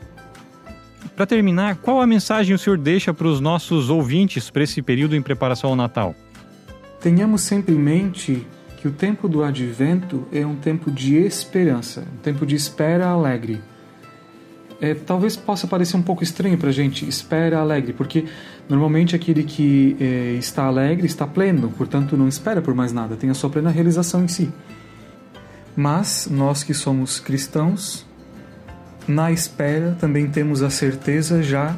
Para 1.14 1.26
terminar, 1.26 1.76
qual 1.76 2.00
a 2.00 2.06
mensagem 2.06 2.54
o 2.54 2.58
senhor 2.58 2.78
deixa 2.78 3.12
para 3.14 3.28
os 3.28 3.38
nossos 3.38 3.90
ouvintes 3.90 4.50
para 4.50 4.64
esse 4.64 4.82
período 4.82 5.14
em 5.14 5.22
preparação 5.22 5.70
ao 5.70 5.76
Natal? 5.76 6.14
Tenhamos 7.00 7.42
sempre 7.42 7.74
em 7.74 7.78
mente 7.78 8.46
que 8.80 8.88
o 8.88 8.92
tempo 8.92 9.28
do 9.28 9.44
advento 9.44 10.26
é 10.32 10.44
um 10.44 10.56
tempo 10.56 10.90
de 10.90 11.16
esperança, 11.16 12.04
um 12.12 12.16
tempo 12.18 12.44
de 12.44 12.56
espera 12.56 13.06
alegre 13.06 13.60
é, 14.82 14.94
talvez 14.94 15.36
possa 15.36 15.68
parecer 15.68 15.96
um 15.96 16.02
pouco 16.02 16.24
estranho 16.24 16.58
para 16.58 16.70
a 16.70 16.72
gente, 16.72 17.08
espera 17.08 17.60
alegre, 17.60 17.92
porque 17.92 18.24
normalmente 18.68 19.14
aquele 19.14 19.44
que 19.44 19.96
é, 20.00 20.32
está 20.40 20.64
alegre 20.64 21.06
está 21.06 21.24
pleno, 21.24 21.70
portanto 21.70 22.16
não 22.16 22.26
espera 22.26 22.60
por 22.60 22.74
mais 22.74 22.92
nada, 22.92 23.14
tem 23.14 23.30
a 23.30 23.34
sua 23.34 23.48
plena 23.48 23.70
realização 23.70 24.24
em 24.24 24.28
si. 24.28 24.50
Mas 25.76 26.26
nós 26.28 26.64
que 26.64 26.74
somos 26.74 27.20
cristãos, 27.20 28.04
na 29.06 29.30
espera 29.30 29.96
também 30.00 30.28
temos 30.28 30.62
a 30.62 30.68
certeza 30.68 31.44
já 31.44 31.76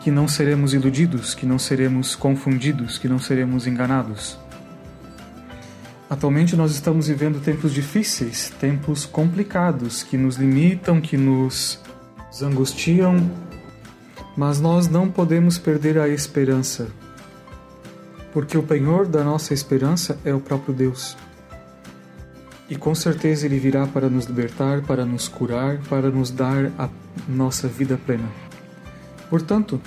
que 0.00 0.10
não 0.10 0.26
seremos 0.26 0.72
iludidos, 0.72 1.34
que 1.34 1.44
não 1.44 1.58
seremos 1.58 2.16
confundidos, 2.16 2.96
que 2.96 3.08
não 3.08 3.18
seremos 3.18 3.66
enganados. 3.66 4.38
Atualmente 6.08 6.56
nós 6.56 6.72
estamos 6.72 7.08
vivendo 7.08 7.42
tempos 7.42 7.74
difíceis, 7.74 8.50
tempos 8.58 9.04
complicados, 9.04 10.02
que 10.02 10.16
nos 10.16 10.36
limitam, 10.36 10.98
que 10.98 11.16
nos 11.18 11.78
nos 12.32 12.42
angustiam, 12.42 13.30
mas 14.34 14.58
nós 14.58 14.88
não 14.88 15.10
podemos 15.10 15.58
perder 15.58 15.98
a 15.98 16.08
esperança, 16.08 16.88
porque 18.32 18.56
o 18.56 18.62
penhor 18.62 19.06
da 19.06 19.22
nossa 19.22 19.52
esperança 19.52 20.18
é 20.24 20.32
o 20.32 20.40
próprio 20.40 20.72
Deus. 20.72 21.14
E 22.70 22.76
com 22.76 22.94
certeza 22.94 23.44
Ele 23.44 23.58
virá 23.58 23.86
para 23.86 24.08
nos 24.08 24.24
libertar, 24.24 24.80
para 24.80 25.04
nos 25.04 25.28
curar, 25.28 25.76
para 25.90 26.10
nos 26.10 26.30
dar 26.30 26.72
a 26.78 26.88
nossa 27.28 27.68
vida 27.68 28.00
plena. 28.06 28.30
Portanto, 29.28 29.78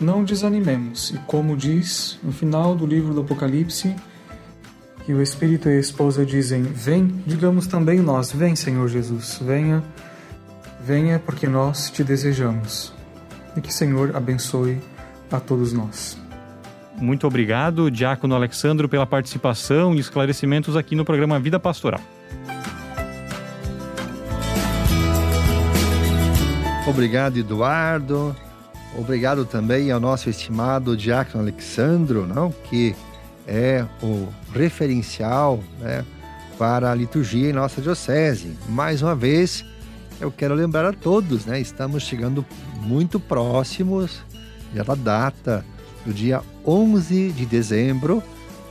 não 0.00 0.24
desanimemos, 0.24 1.10
e 1.10 1.18
como 1.28 1.56
diz 1.56 2.18
no 2.24 2.32
final 2.32 2.74
do 2.74 2.86
livro 2.86 3.14
do 3.14 3.20
Apocalipse, 3.20 3.94
que 5.06 5.14
o 5.14 5.22
Espírito 5.22 5.68
e 5.68 5.76
a 5.76 5.80
esposa 5.80 6.26
dizem: 6.26 6.62
Vem, 6.62 7.22
digamos 7.24 7.68
também 7.68 8.00
nós: 8.00 8.32
Vem, 8.32 8.56
Senhor 8.56 8.88
Jesus, 8.88 9.38
venha 9.40 9.82
Venha 10.88 11.18
porque 11.18 11.46
nós 11.46 11.90
te 11.90 12.02
desejamos. 12.02 12.94
E 13.54 13.60
que 13.60 13.68
o 13.68 13.72
Senhor 13.72 14.16
abençoe 14.16 14.80
a 15.30 15.38
todos 15.38 15.70
nós. 15.70 16.16
Muito 16.96 17.26
obrigado, 17.26 17.90
Diácono 17.90 18.34
Alexandro, 18.34 18.88
pela 18.88 19.06
participação 19.06 19.94
e 19.94 19.98
esclarecimentos 19.98 20.78
aqui 20.78 20.96
no 20.96 21.04
programa 21.04 21.38
Vida 21.38 21.60
Pastoral. 21.60 22.00
Obrigado, 26.86 27.36
Eduardo. 27.36 28.34
Obrigado 28.96 29.44
também 29.44 29.90
ao 29.90 30.00
nosso 30.00 30.30
estimado 30.30 30.96
Diácono 30.96 31.42
Alexandro, 31.42 32.26
não? 32.26 32.50
que 32.50 32.96
é 33.46 33.84
o 34.02 34.26
referencial 34.54 35.62
né, 35.80 36.02
para 36.56 36.90
a 36.90 36.94
liturgia 36.94 37.50
em 37.50 37.52
nossa 37.52 37.82
diocese. 37.82 38.56
Mais 38.70 39.02
uma 39.02 39.14
vez, 39.14 39.66
eu 40.20 40.32
quero 40.32 40.54
lembrar 40.54 40.84
a 40.84 40.92
todos, 40.92 41.46
né? 41.46 41.60
Estamos 41.60 42.02
chegando 42.02 42.44
muito 42.80 43.20
próximos 43.20 44.22
da 44.72 44.94
data 44.94 45.64
do 46.04 46.12
dia 46.12 46.42
11 46.66 47.32
de 47.32 47.46
dezembro, 47.46 48.22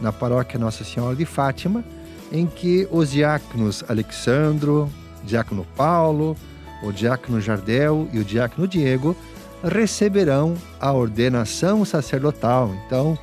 na 0.02 0.12
paróquia 0.12 0.60
Nossa 0.60 0.84
Senhora 0.84 1.16
de 1.16 1.26
Fátima, 1.26 1.84
em 2.32 2.46
que 2.46 2.88
os 2.92 3.12
diáconos 3.12 3.84
Alexandro, 3.88 4.90
diácono 5.24 5.66
Paulo, 5.76 6.36
o 6.84 6.92
diácono 6.92 7.40
Jardel 7.42 8.08
e 8.14 8.20
o 8.20 8.26
diácono 8.26 8.68
Diego 8.68 9.16
receberão 9.64 10.56
a 10.80 10.92
ordenação 10.92 11.84
sacerdotal. 11.84 12.76
Então, 12.86 13.18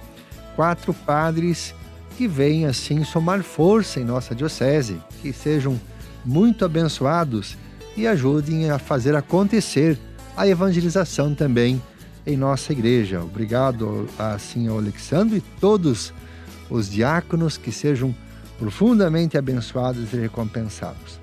quatro 0.57 0.93
padres 0.93 1.75
que 2.17 2.27
venham 2.27 2.71
assim 2.71 3.05
somar 3.05 3.43
força 3.43 4.01
em 4.01 4.05
nossa 4.05 4.35
diocese, 4.35 5.01
que 5.21 5.33
sejam 5.33 5.79
muito 6.25 6.65
abençoados 6.65 7.57
e 7.97 8.07
ajudem 8.07 8.71
a 8.71 8.79
fazer 8.79 9.15
acontecer 9.15 9.99
a 10.37 10.47
evangelização 10.47 11.35
também 11.35 11.81
em 12.27 12.37
nossa 12.37 12.73
igreja. 12.73 13.23
Obrigado 13.23 14.09
assim 14.19 14.69
ao 14.69 14.79
Alexandre 14.79 15.39
e 15.39 15.61
todos 15.61 16.13
os 16.71 16.91
diáconos 16.91 17.57
que 17.57 17.71
sejam 17.71 18.15
profundamente 18.59 19.37
abençoados 19.37 20.13
e 20.13 20.17
recompensados. 20.17 21.21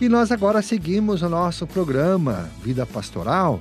E 0.00 0.08
nós 0.08 0.30
agora 0.30 0.62
seguimos 0.62 1.22
o 1.22 1.28
nosso 1.28 1.66
programa 1.66 2.48
Vida 2.62 2.86
Pastoral 2.86 3.60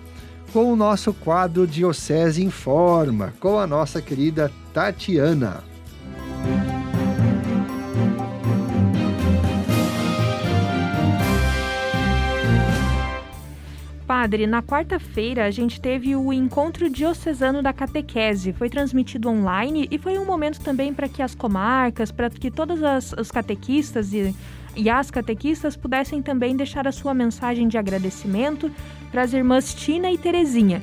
com 0.54 0.72
o 0.72 0.76
nosso 0.76 1.14
quadro 1.14 1.68
Diocese 1.68 2.44
em 2.44 2.50
Forma, 2.50 3.34
com 3.40 3.60
a 3.60 3.68
nossa 3.68 4.02
querida 4.02 4.52
Tatiana. 4.74 5.64
Padre, 14.08 14.48
na 14.48 14.64
quarta-feira 14.64 15.46
a 15.46 15.52
gente 15.52 15.82
teve 15.82 16.16
o 16.16 16.32
encontro 16.32 16.90
diocesano 16.90 17.62
da 17.62 17.74
catequese. 17.74 18.54
Foi 18.54 18.70
transmitido 18.70 19.28
online 19.28 19.86
e 19.92 19.98
foi 19.98 20.18
um 20.18 20.24
momento 20.24 20.62
também 20.62 20.94
para 20.94 21.10
que 21.10 21.22
as 21.22 21.36
comarcas, 21.36 22.10
para 22.10 22.30
que 22.30 22.50
todas 22.50 22.82
as, 22.82 23.12
os 23.12 23.30
catequistas 23.30 24.14
e, 24.14 24.34
e 24.78 24.90
as 24.90 25.12
catequistas 25.12 25.76
pudessem 25.76 26.22
também 26.22 26.56
deixar 26.56 26.88
a 26.88 26.92
sua 26.94 27.14
mensagem 27.14 27.68
de 27.68 27.78
agradecimento 27.78 28.72
para 29.12 29.24
as 29.24 29.34
irmãs 29.34 29.74
Tina 29.74 30.10
e 30.10 30.18
Terezinha. 30.18 30.82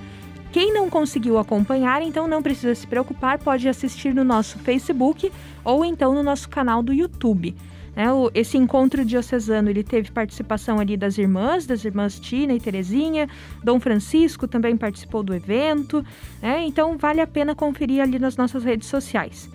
Quem 0.53 0.75
não 0.75 0.91
conseguiu 0.91 1.39
acompanhar, 1.39 2.03
então 2.03 2.29
não 2.29 2.43
precisa 2.43 2.75
se 2.75 2.87
preocupar, 2.87 3.39
pode 3.39 3.67
assistir 3.67 4.15
no 4.15 4.23
nosso 4.23 4.59
Facebook 4.59 5.33
ou 5.65 5.83
então 5.83 6.15
no 6.15 6.23
nosso 6.23 6.47
canal 6.51 6.83
do 6.83 6.93
YouTube. 6.93 7.57
Né? 7.95 8.13
O, 8.13 8.31
esse 8.35 8.57
encontro 8.57 9.05
diocesano 9.05 9.71
ele 9.71 9.85
teve 9.85 10.11
participação 10.11 10.79
ali 10.79 10.97
das 10.97 11.19
irmãs, 11.19 11.67
das 11.67 11.85
irmãs 11.85 12.19
Tina 12.19 12.53
e 12.53 12.61
Terezinha, 12.61 13.29
Dom 13.63 13.79
Francisco 13.79 14.49
também 14.49 14.77
participou 14.77 15.23
do 15.23 15.35
evento, 15.35 16.05
né? 16.43 16.65
então 16.65 16.97
vale 16.99 17.21
a 17.21 17.27
pena 17.27 17.55
conferir 17.55 18.03
ali 18.03 18.19
nas 18.19 18.37
nossas 18.37 18.65
redes 18.65 18.89
sociais. 18.89 19.49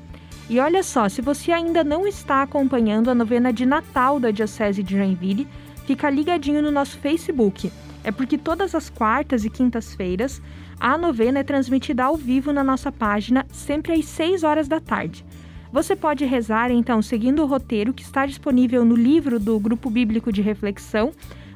E 0.49 0.59
olha 0.59 0.81
só, 0.81 1.07
se 1.07 1.21
você 1.21 1.51
ainda 1.51 1.83
não 1.83 2.07
está 2.07 2.41
acompanhando 2.41 3.09
a 3.09 3.15
novena 3.15 3.53
de 3.53 3.65
Natal 3.65 4.19
da 4.19 4.31
Diocese 4.31 4.81
de 4.81 4.97
Joinville, 4.97 5.47
fica 5.85 6.09
ligadinho 6.09 6.61
no 6.61 6.71
nosso 6.71 6.97
Facebook. 6.97 7.71
É 8.03 8.11
porque 8.11 8.37
todas 8.37 8.73
as 8.73 8.89
quartas 8.89 9.45
e 9.45 9.49
quintas-feiras 9.49 10.41
a 10.79 10.97
novena 10.97 11.39
é 11.39 11.43
transmitida 11.43 12.05
ao 12.05 12.15
vivo 12.15 12.53
na 12.53 12.63
nossa 12.63 12.91
página, 12.91 13.45
sempre 13.51 13.93
às 13.93 14.05
6 14.05 14.43
horas 14.43 14.67
da 14.67 14.79
tarde. 14.79 15.25
Você 15.71 15.95
pode 15.95 16.25
rezar 16.25 16.71
então 16.71 16.99
seguindo 16.99 17.43
o 17.43 17.45
roteiro 17.45 17.93
que 17.93 18.01
está 18.01 18.25
disponível 18.25 18.83
no 18.83 18.95
livro 18.95 19.39
do 19.39 19.59
Grupo 19.59 19.87
Bíblico 19.87 20.31
de 20.31 20.41
Reflexão, 20.41 21.11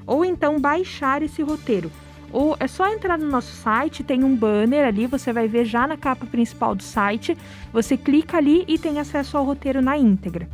ou 0.05 0.23
então 0.23 0.59
baixar 0.59 1.23
esse 1.23 1.41
roteiro. 1.41 1.91
Ou 2.31 2.55
é 2.59 2.67
só 2.67 2.87
entrar 2.91 3.17
no 3.17 3.27
nosso 3.27 3.55
site, 3.55 4.03
tem 4.03 4.23
um 4.23 4.35
banner 4.35 4.85
ali, 4.85 5.07
você 5.07 5.33
vai 5.33 5.47
ver 5.47 5.65
já 5.65 5.87
na 5.87 5.97
capa 5.97 6.27
principal 6.27 6.75
do 6.75 6.83
site. 6.83 7.35
Você 7.71 7.97
clica 7.97 8.37
ali 8.37 8.63
e 8.67 8.77
tem 8.77 8.99
acesso 8.99 9.35
ao 9.35 9.45
roteiro 9.45 9.81
na 9.81 9.97
íntegra. 9.97 10.47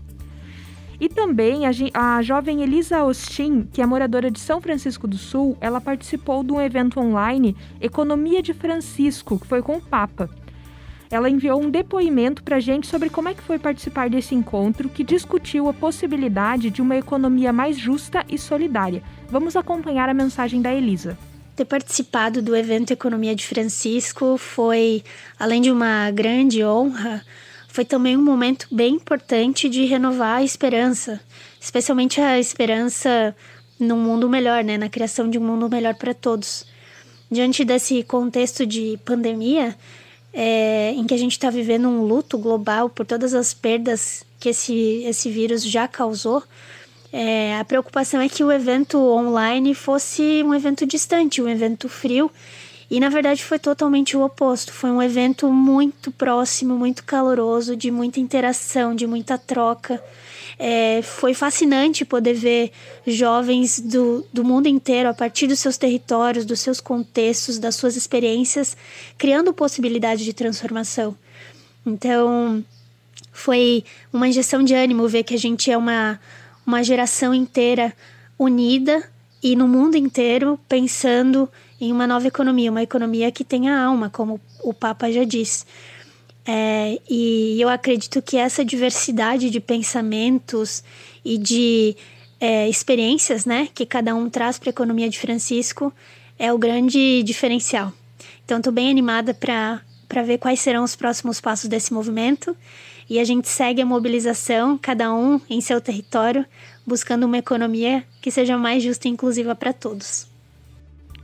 E 0.97 1.09
também 1.09 1.65
a, 1.65 1.71
a 1.93 2.21
jovem 2.21 2.61
Elisa 2.61 2.97
Austin, 2.97 3.67
que 3.73 3.81
é 3.81 3.85
moradora 3.85 4.31
de 4.31 4.39
São 4.39 4.61
Francisco 4.61 5.07
do 5.07 5.17
Sul, 5.17 5.57
ela 5.59 5.81
participou 5.81 6.43
de 6.43 6.51
um 6.51 6.61
evento 6.61 6.99
online 6.99 7.55
Economia 7.79 8.41
de 8.41 8.53
Francisco, 8.53 9.39
que 9.39 9.47
foi 9.47 9.61
com 9.61 9.77
o 9.77 9.81
Papa 9.81 10.29
ela 11.11 11.29
enviou 11.29 11.61
um 11.61 11.69
depoimento 11.69 12.43
para 12.43 12.57
a 12.57 12.59
gente 12.59 12.87
sobre 12.87 13.09
como 13.09 13.29
é 13.29 13.33
que 13.33 13.41
foi 13.41 13.57
participar 13.57 14.09
desse 14.09 14.35
encontro 14.35 14.89
que 14.89 15.03
discutiu 15.03 15.67
a 15.67 15.73
possibilidade 15.73 16.69
de 16.69 16.81
uma 16.81 16.95
economia 16.95 17.51
mais 17.51 17.77
justa 17.77 18.23
e 18.29 18.37
solidária. 18.37 19.01
Vamos 19.29 19.55
acompanhar 19.55 20.07
a 20.07 20.13
mensagem 20.13 20.61
da 20.61 20.73
Elisa. 20.73 21.17
Ter 21.55 21.65
participado 21.65 22.41
do 22.41 22.55
evento 22.55 22.91
Economia 22.91 23.35
de 23.35 23.45
Francisco 23.45 24.37
foi, 24.37 25.03
além 25.37 25.61
de 25.61 25.71
uma 25.71 26.09
grande 26.11 26.63
honra, 26.63 27.25
foi 27.67 27.83
também 27.83 28.15
um 28.15 28.23
momento 28.23 28.67
bem 28.71 28.95
importante 28.95 29.67
de 29.67 29.85
renovar 29.85 30.37
a 30.37 30.43
esperança, 30.43 31.19
especialmente 31.59 32.21
a 32.21 32.39
esperança 32.39 33.35
num 33.79 33.97
mundo 33.97 34.29
melhor, 34.29 34.63
né, 34.63 34.77
na 34.77 34.89
criação 34.89 35.29
de 35.29 35.37
um 35.37 35.43
mundo 35.43 35.69
melhor 35.69 35.95
para 35.95 36.13
todos. 36.13 36.65
Diante 37.31 37.63
desse 37.63 38.03
contexto 38.03 38.65
de 38.65 38.99
pandemia, 39.05 39.75
é, 40.41 40.93
em 40.95 41.05
que 41.05 41.13
a 41.13 41.17
gente 41.17 41.33
está 41.33 41.49
vivendo 41.49 41.89
um 41.89 42.01
luto 42.01 42.37
global 42.37 42.89
por 42.89 43.05
todas 43.05 43.33
as 43.33 43.53
perdas 43.53 44.25
que 44.39 44.47
esse, 44.47 45.03
esse 45.03 45.29
vírus 45.29 45.61
já 45.61 45.85
causou, 45.85 46.41
é, 47.11 47.57
a 47.57 47.65
preocupação 47.65 48.21
é 48.21 48.29
que 48.29 48.41
o 48.41 48.49
evento 48.49 48.97
online 48.97 49.75
fosse 49.75 50.41
um 50.41 50.55
evento 50.55 50.85
distante, 50.85 51.41
um 51.41 51.49
evento 51.49 51.89
frio. 51.89 52.31
E 52.89 53.01
na 53.01 53.09
verdade 53.09 53.43
foi 53.43 53.59
totalmente 53.59 54.15
o 54.15 54.23
oposto. 54.23 54.71
Foi 54.71 54.89
um 54.89 55.01
evento 55.01 55.51
muito 55.51 56.09
próximo, 56.09 56.73
muito 56.73 57.03
caloroso, 57.03 57.75
de 57.75 57.91
muita 57.91 58.21
interação, 58.21 58.95
de 58.95 59.05
muita 59.05 59.37
troca. 59.37 60.01
É, 60.61 61.01
foi 61.01 61.33
fascinante 61.33 62.03
poder 62.03 62.33
ver 62.33 62.71
jovens 63.07 63.79
do, 63.79 64.25
do 64.33 64.43
mundo 64.43 64.67
inteiro, 64.67 65.07
a 65.07 65.13
partir 65.13 65.47
dos 65.47 65.59
seus 65.59 65.77
territórios, 65.77 66.43
dos 66.43 66.59
seus 66.59 66.81
contextos, 66.81 67.57
das 67.57 67.75
suas 67.75 67.95
experiências, 67.95 68.75
criando 69.17 69.53
possibilidade 69.53 70.25
de 70.25 70.33
transformação. 70.33 71.15
Então, 71.85 72.63
foi 73.31 73.85
uma 74.11 74.27
injeção 74.27 74.61
de 74.61 74.73
ânimo 74.73 75.07
ver 75.07 75.23
que 75.23 75.33
a 75.33 75.39
gente 75.39 75.71
é 75.71 75.77
uma, 75.77 76.19
uma 76.65 76.83
geração 76.83 77.33
inteira 77.33 77.93
unida 78.37 79.01
e 79.41 79.55
no 79.55 79.67
mundo 79.67 79.95
inteiro 79.95 80.59
pensando 80.67 81.49
em 81.79 81.91
uma 81.91 82.05
nova 82.05 82.27
economia, 82.27 82.69
uma 82.69 82.83
economia 82.83 83.31
que 83.31 83.45
tenha 83.45 83.81
alma, 83.81 84.09
como 84.09 84.41
o 84.61 84.73
Papa 84.73 85.09
já 85.09 85.23
disse. 85.23 85.65
É, 86.51 86.99
e 87.07 87.61
eu 87.61 87.69
acredito 87.69 88.23
que 88.23 88.35
essa 88.35 88.65
diversidade 88.65 89.51
de 89.51 89.59
pensamentos 89.59 90.83
e 91.23 91.37
de 91.37 91.95
é, 92.39 92.67
experiências 92.67 93.45
né, 93.45 93.69
que 93.71 93.85
cada 93.85 94.15
um 94.15 94.27
traz 94.31 94.57
para 94.57 94.69
a 94.69 94.71
economia 94.71 95.07
de 95.07 95.19
Francisco 95.19 95.93
é 96.39 96.51
o 96.51 96.57
grande 96.57 97.21
diferencial. 97.21 97.93
Então, 98.43 98.57
estou 98.57 98.73
bem 98.73 98.89
animada 98.89 99.31
para 99.31 100.23
ver 100.23 100.39
quais 100.39 100.59
serão 100.59 100.83
os 100.83 100.95
próximos 100.95 101.39
passos 101.39 101.69
desse 101.69 101.93
movimento. 101.93 102.57
E 103.07 103.19
a 103.19 103.23
gente 103.23 103.47
segue 103.47 103.83
a 103.83 103.85
mobilização, 103.85 104.75
cada 104.75 105.13
um 105.13 105.39
em 105.47 105.61
seu 105.61 105.79
território, 105.79 106.43
buscando 106.83 107.27
uma 107.27 107.37
economia 107.37 108.03
que 108.23 108.31
seja 108.31 108.57
mais 108.57 108.81
justa 108.81 109.07
e 109.07 109.11
inclusiva 109.11 109.53
para 109.53 109.71
todos. 109.71 110.28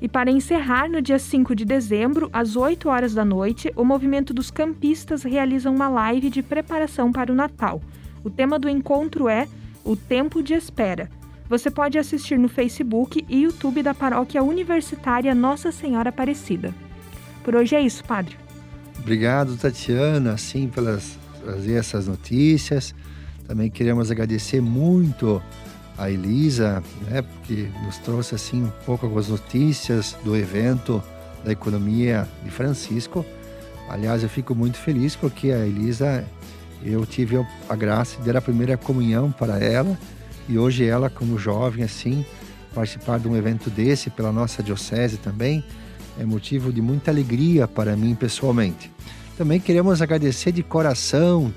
E 0.01 0.08
para 0.08 0.29
encerrar, 0.29 0.89
no 0.89 1.01
dia 1.01 1.17
5 1.17 1.55
de 1.55 1.65
dezembro, 1.65 2.29
às 2.34 2.55
8 2.55 2.89
horas 2.89 3.13
da 3.13 3.23
noite, 3.23 3.71
o 3.75 3.84
movimento 3.84 4.34
dos 4.34 4.51
campistas 4.51 5.23
realiza 5.23 5.69
uma 5.69 5.88
live 5.88 6.29
de 6.29 6.43
preparação 6.43 7.12
para 7.12 7.31
o 7.31 7.36
Natal. 7.36 7.81
O 8.23 8.29
tema 8.29 8.60
do 8.60 8.67
encontro 8.67 9.29
é 9.29 9.47
O 9.84 9.95
Tempo 9.95 10.43
de 10.43 10.53
Espera. 10.53 11.10
Você 11.47 11.69
pode 11.69 11.97
assistir 11.97 12.39
no 12.39 12.49
Facebook 12.49 13.23
e 13.29 13.43
YouTube 13.43 13.84
da 13.84 13.93
Paróquia 13.93 14.43
Universitária 14.43 15.34
Nossa 15.36 15.71
Senhora 15.71 16.10
Aparecida. 16.10 16.73
Por 17.43 17.55
hoje 17.55 17.75
é 17.75 17.81
isso, 17.81 18.03
Padre. 18.03 18.36
Obrigado, 18.99 19.55
Tatiana, 19.55 20.33
assim, 20.33 20.67
pelas 20.67 21.17
trazer 21.46 21.73
essas 21.73 22.08
notícias. 22.08 22.96
Também 23.48 23.69
queremos 23.69 24.10
agradecer 24.10 24.60
muito 24.60 25.41
a 25.98 26.10
Elisa, 26.10 26.83
né, 27.10 27.21
porque 27.21 27.69
nos 27.83 27.98
trouxe 28.00 28.35
assim 28.35 28.63
um 28.63 28.71
pouco 28.85 29.06
algumas 29.06 29.29
notícias 29.29 30.15
do 30.23 30.35
evento 30.35 31.02
da 31.43 31.52
economia 31.52 32.27
de 32.43 32.52
Francisco. 32.52 33.25
Aliás, 33.89 34.23
eu 34.23 34.29
fico 34.29 34.56
muito 34.56 34.77
feliz 34.77 35.15
porque 35.15 35.52
a 35.52 35.65
Elisa, 35.65 36.25
eu 36.83 37.06
tive 37.06 37.37
a 37.69 37.75
graça 37.75 38.19
de 38.19 38.25
dar 38.25 38.37
a 38.37 38.41
primeira 38.41 38.75
comunhão 38.77 39.31
para 39.31 39.60
ela 39.60 39.98
e 40.50 40.58
hoje 40.58 40.85
ela, 40.85 41.10
como 41.10 41.37
jovem 41.37 41.83
assim, 41.83 42.25
participar 42.73 43.19
de 43.19 43.27
um 43.27 43.35
evento 43.35 43.69
desse 43.69 44.10
pela 44.10 44.31
nossa 44.31 44.62
diocese 44.62 45.17
também 45.17 45.63
é 46.19 46.25
motivo 46.25 46.71
de 46.71 46.81
muita 46.81 47.12
alegria 47.12 47.67
para 47.67 47.96
mim 47.96 48.15
pessoalmente. 48.15 48.91
Também 49.37 49.60
queremos 49.60 50.02
agradecer 50.02 50.52
de 50.52 50.63
coração 50.63 51.54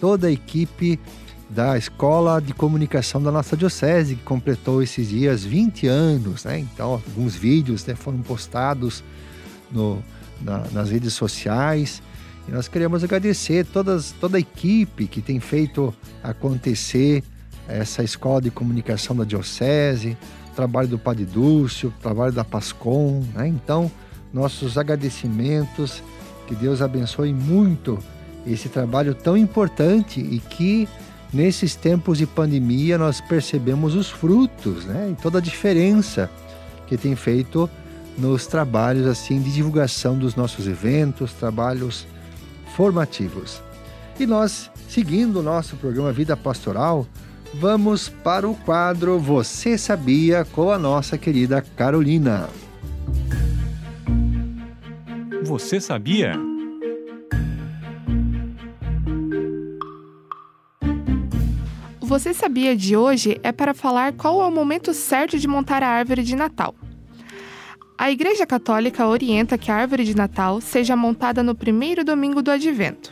toda 0.00 0.26
a 0.26 0.30
equipe 0.30 1.00
da 1.48 1.76
Escola 1.76 2.40
de 2.40 2.54
Comunicação 2.54 3.22
da 3.22 3.30
nossa 3.30 3.56
Diocese, 3.56 4.16
que 4.16 4.22
completou 4.22 4.82
esses 4.82 5.08
dias 5.08 5.44
20 5.44 5.86
anos. 5.86 6.44
Né? 6.44 6.60
Então, 6.60 6.92
alguns 6.92 7.34
vídeos 7.34 7.84
né, 7.84 7.94
foram 7.94 8.18
postados 8.18 9.04
no, 9.70 10.02
na, 10.40 10.64
nas 10.72 10.90
redes 10.90 11.12
sociais. 11.12 12.02
E 12.48 12.50
nós 12.50 12.68
queremos 12.68 13.04
agradecer 13.04 13.66
todas, 13.66 14.12
toda 14.12 14.36
a 14.36 14.40
equipe 14.40 15.06
que 15.06 15.20
tem 15.20 15.40
feito 15.40 15.94
acontecer 16.22 17.22
essa 17.68 18.02
Escola 18.02 18.42
de 18.42 18.50
Comunicação 18.50 19.16
da 19.16 19.24
Diocese, 19.24 20.16
trabalho 20.54 20.88
do 20.88 20.98
Padre 20.98 21.24
Dúcio, 21.24 21.92
trabalho 22.02 22.32
da 22.32 22.44
Pascom. 22.44 23.22
Né? 23.34 23.48
Então, 23.48 23.90
nossos 24.32 24.76
agradecimentos, 24.76 26.02
que 26.46 26.54
Deus 26.54 26.82
abençoe 26.82 27.32
muito 27.32 27.98
esse 28.46 28.68
trabalho 28.68 29.14
tão 29.14 29.36
importante 29.36 30.20
e 30.20 30.38
que 30.38 30.88
nesses 31.34 31.74
tempos 31.74 32.18
de 32.18 32.26
pandemia 32.26 32.96
nós 32.96 33.20
percebemos 33.20 33.94
os 33.94 34.08
frutos, 34.08 34.84
né? 34.84 35.10
E 35.12 35.20
toda 35.20 35.38
a 35.38 35.42
diferença 35.42 36.30
que 36.86 36.96
tem 36.96 37.16
feito 37.16 37.68
nos 38.16 38.46
trabalhos 38.46 39.06
assim 39.06 39.40
de 39.40 39.52
divulgação 39.52 40.16
dos 40.16 40.36
nossos 40.36 40.66
eventos, 40.66 41.32
trabalhos 41.32 42.06
formativos. 42.76 43.60
E 44.18 44.26
nós, 44.26 44.70
seguindo 44.88 45.40
o 45.40 45.42
nosso 45.42 45.76
programa 45.76 46.12
Vida 46.12 46.36
Pastoral, 46.36 47.06
vamos 47.54 48.08
para 48.08 48.48
o 48.48 48.54
quadro 48.54 49.18
Você 49.18 49.76
Sabia 49.76 50.44
com 50.44 50.70
a 50.70 50.78
nossa 50.78 51.18
querida 51.18 51.60
Carolina. 51.76 52.48
Você 55.42 55.80
sabia? 55.80 56.53
Você 62.04 62.34
Sabia 62.34 62.76
de 62.76 62.94
hoje 62.94 63.40
é 63.42 63.50
para 63.50 63.72
falar 63.72 64.12
qual 64.12 64.42
é 64.42 64.46
o 64.46 64.50
momento 64.50 64.92
certo 64.92 65.38
de 65.38 65.48
montar 65.48 65.82
a 65.82 65.88
árvore 65.88 66.22
de 66.22 66.36
Natal. 66.36 66.74
A 67.96 68.10
Igreja 68.10 68.46
Católica 68.46 69.06
orienta 69.06 69.56
que 69.56 69.70
a 69.70 69.76
árvore 69.76 70.04
de 70.04 70.14
Natal 70.14 70.60
seja 70.60 70.94
montada 70.94 71.42
no 71.42 71.54
primeiro 71.54 72.04
domingo 72.04 72.42
do 72.42 72.50
Advento. 72.50 73.10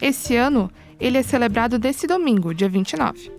Esse 0.00 0.36
ano, 0.36 0.70
ele 1.00 1.18
é 1.18 1.22
celebrado 1.22 1.80
desse 1.80 2.06
domingo, 2.06 2.54
dia 2.54 2.68
29. 2.68 3.32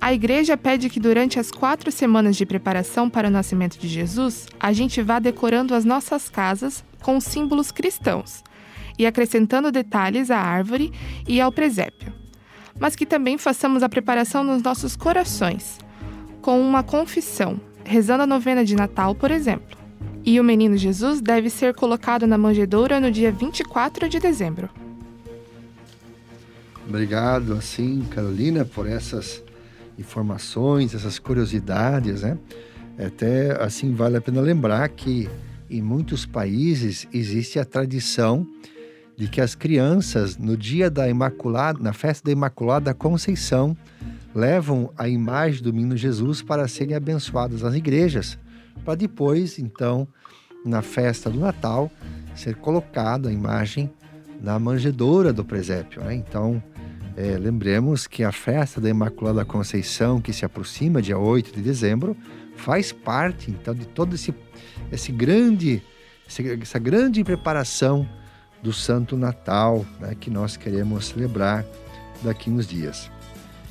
A 0.00 0.14
igreja 0.14 0.56
pede 0.56 0.88
que 0.88 1.00
durante 1.00 1.40
as 1.40 1.50
quatro 1.50 1.90
semanas 1.90 2.36
de 2.36 2.46
preparação 2.46 3.10
para 3.10 3.26
o 3.26 3.32
nascimento 3.32 3.80
de 3.80 3.88
Jesus, 3.88 4.46
a 4.60 4.72
gente 4.72 5.02
vá 5.02 5.18
decorando 5.18 5.74
as 5.74 5.84
nossas 5.84 6.28
casas 6.28 6.84
com 7.02 7.20
símbolos 7.20 7.72
cristãos 7.72 8.44
e 8.96 9.04
acrescentando 9.04 9.72
detalhes 9.72 10.30
à 10.30 10.38
árvore 10.38 10.92
e 11.26 11.40
ao 11.40 11.50
presépio 11.50 12.17
mas 12.78 12.96
que 12.96 13.06
também 13.06 13.38
façamos 13.38 13.82
a 13.82 13.88
preparação 13.88 14.44
nos 14.44 14.62
nossos 14.62 14.96
corações, 14.96 15.78
com 16.40 16.60
uma 16.60 16.82
confissão, 16.82 17.60
rezando 17.84 18.22
a 18.22 18.26
novena 18.26 18.64
de 18.64 18.74
Natal, 18.76 19.14
por 19.14 19.30
exemplo. 19.30 19.76
E 20.24 20.38
o 20.38 20.44
menino 20.44 20.76
Jesus 20.76 21.20
deve 21.20 21.48
ser 21.48 21.74
colocado 21.74 22.26
na 22.26 22.36
manjedoura 22.36 23.00
no 23.00 23.10
dia 23.10 23.32
24 23.32 24.08
de 24.08 24.18
dezembro. 24.18 24.68
Obrigado, 26.86 27.52
assim, 27.52 28.06
Carolina, 28.10 28.64
por 28.64 28.86
essas 28.86 29.42
informações, 29.98 30.94
essas 30.94 31.18
curiosidades, 31.18 32.22
né? 32.22 32.38
Até 32.98 33.62
assim 33.62 33.94
vale 33.94 34.16
a 34.16 34.20
pena 34.20 34.40
lembrar 34.40 34.88
que 34.88 35.28
em 35.70 35.82
muitos 35.82 36.24
países 36.24 37.06
existe 37.12 37.58
a 37.58 37.64
tradição 37.64 38.46
de 39.18 39.26
que 39.26 39.40
as 39.40 39.56
crianças, 39.56 40.38
no 40.38 40.56
dia 40.56 40.88
da 40.88 41.08
Imaculada, 41.08 41.80
na 41.82 41.92
festa 41.92 42.26
da 42.26 42.30
Imaculada 42.30 42.94
Conceição, 42.94 43.76
levam 44.32 44.92
a 44.96 45.08
imagem 45.08 45.60
do 45.60 45.74
menino 45.74 45.96
Jesus 45.96 46.40
para 46.40 46.68
serem 46.68 46.94
abençoadas 46.94 47.62
nas 47.62 47.74
igrejas, 47.74 48.38
para 48.84 48.94
depois, 48.94 49.58
então, 49.58 50.06
na 50.64 50.82
festa 50.82 51.28
do 51.28 51.40
Natal, 51.40 51.90
ser 52.36 52.54
colocada 52.54 53.28
a 53.28 53.32
imagem 53.32 53.90
na 54.40 54.56
manjedoura 54.56 55.32
do 55.32 55.44
presépio. 55.44 56.00
Né? 56.04 56.14
Então, 56.14 56.62
é, 57.16 57.36
lembremos 57.36 58.06
que 58.06 58.22
a 58.22 58.30
festa 58.30 58.80
da 58.80 58.88
Imaculada 58.88 59.44
Conceição, 59.44 60.20
que 60.20 60.32
se 60.32 60.44
aproxima 60.44 61.02
dia 61.02 61.18
8 61.18 61.56
de 61.56 61.60
dezembro, 61.60 62.16
faz 62.54 62.92
parte, 62.92 63.50
então, 63.50 63.74
de 63.74 63.88
todo 63.88 64.14
esse, 64.14 64.32
esse 64.92 65.10
grande, 65.10 65.82
essa 66.62 66.78
grande 66.78 67.24
preparação 67.24 68.08
do 68.62 68.72
Santo 68.72 69.16
Natal, 69.16 69.84
né, 70.00 70.16
que 70.18 70.30
nós 70.30 70.56
queremos 70.56 71.06
celebrar 71.06 71.64
daqui 72.22 72.50
uns 72.50 72.66
dias. 72.66 73.10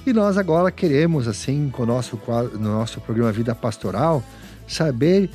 E 0.06 0.14
nós 0.14 0.38
agora 0.38 0.72
queremos, 0.72 1.28
assim, 1.28 1.70
com 1.70 1.84
o 1.84 1.86
nosso, 1.86 2.18
no 2.54 2.70
nosso 2.70 3.02
programa 3.02 3.32
Vida 3.32 3.54
Pastoral, 3.54 4.24
saber 4.66 5.30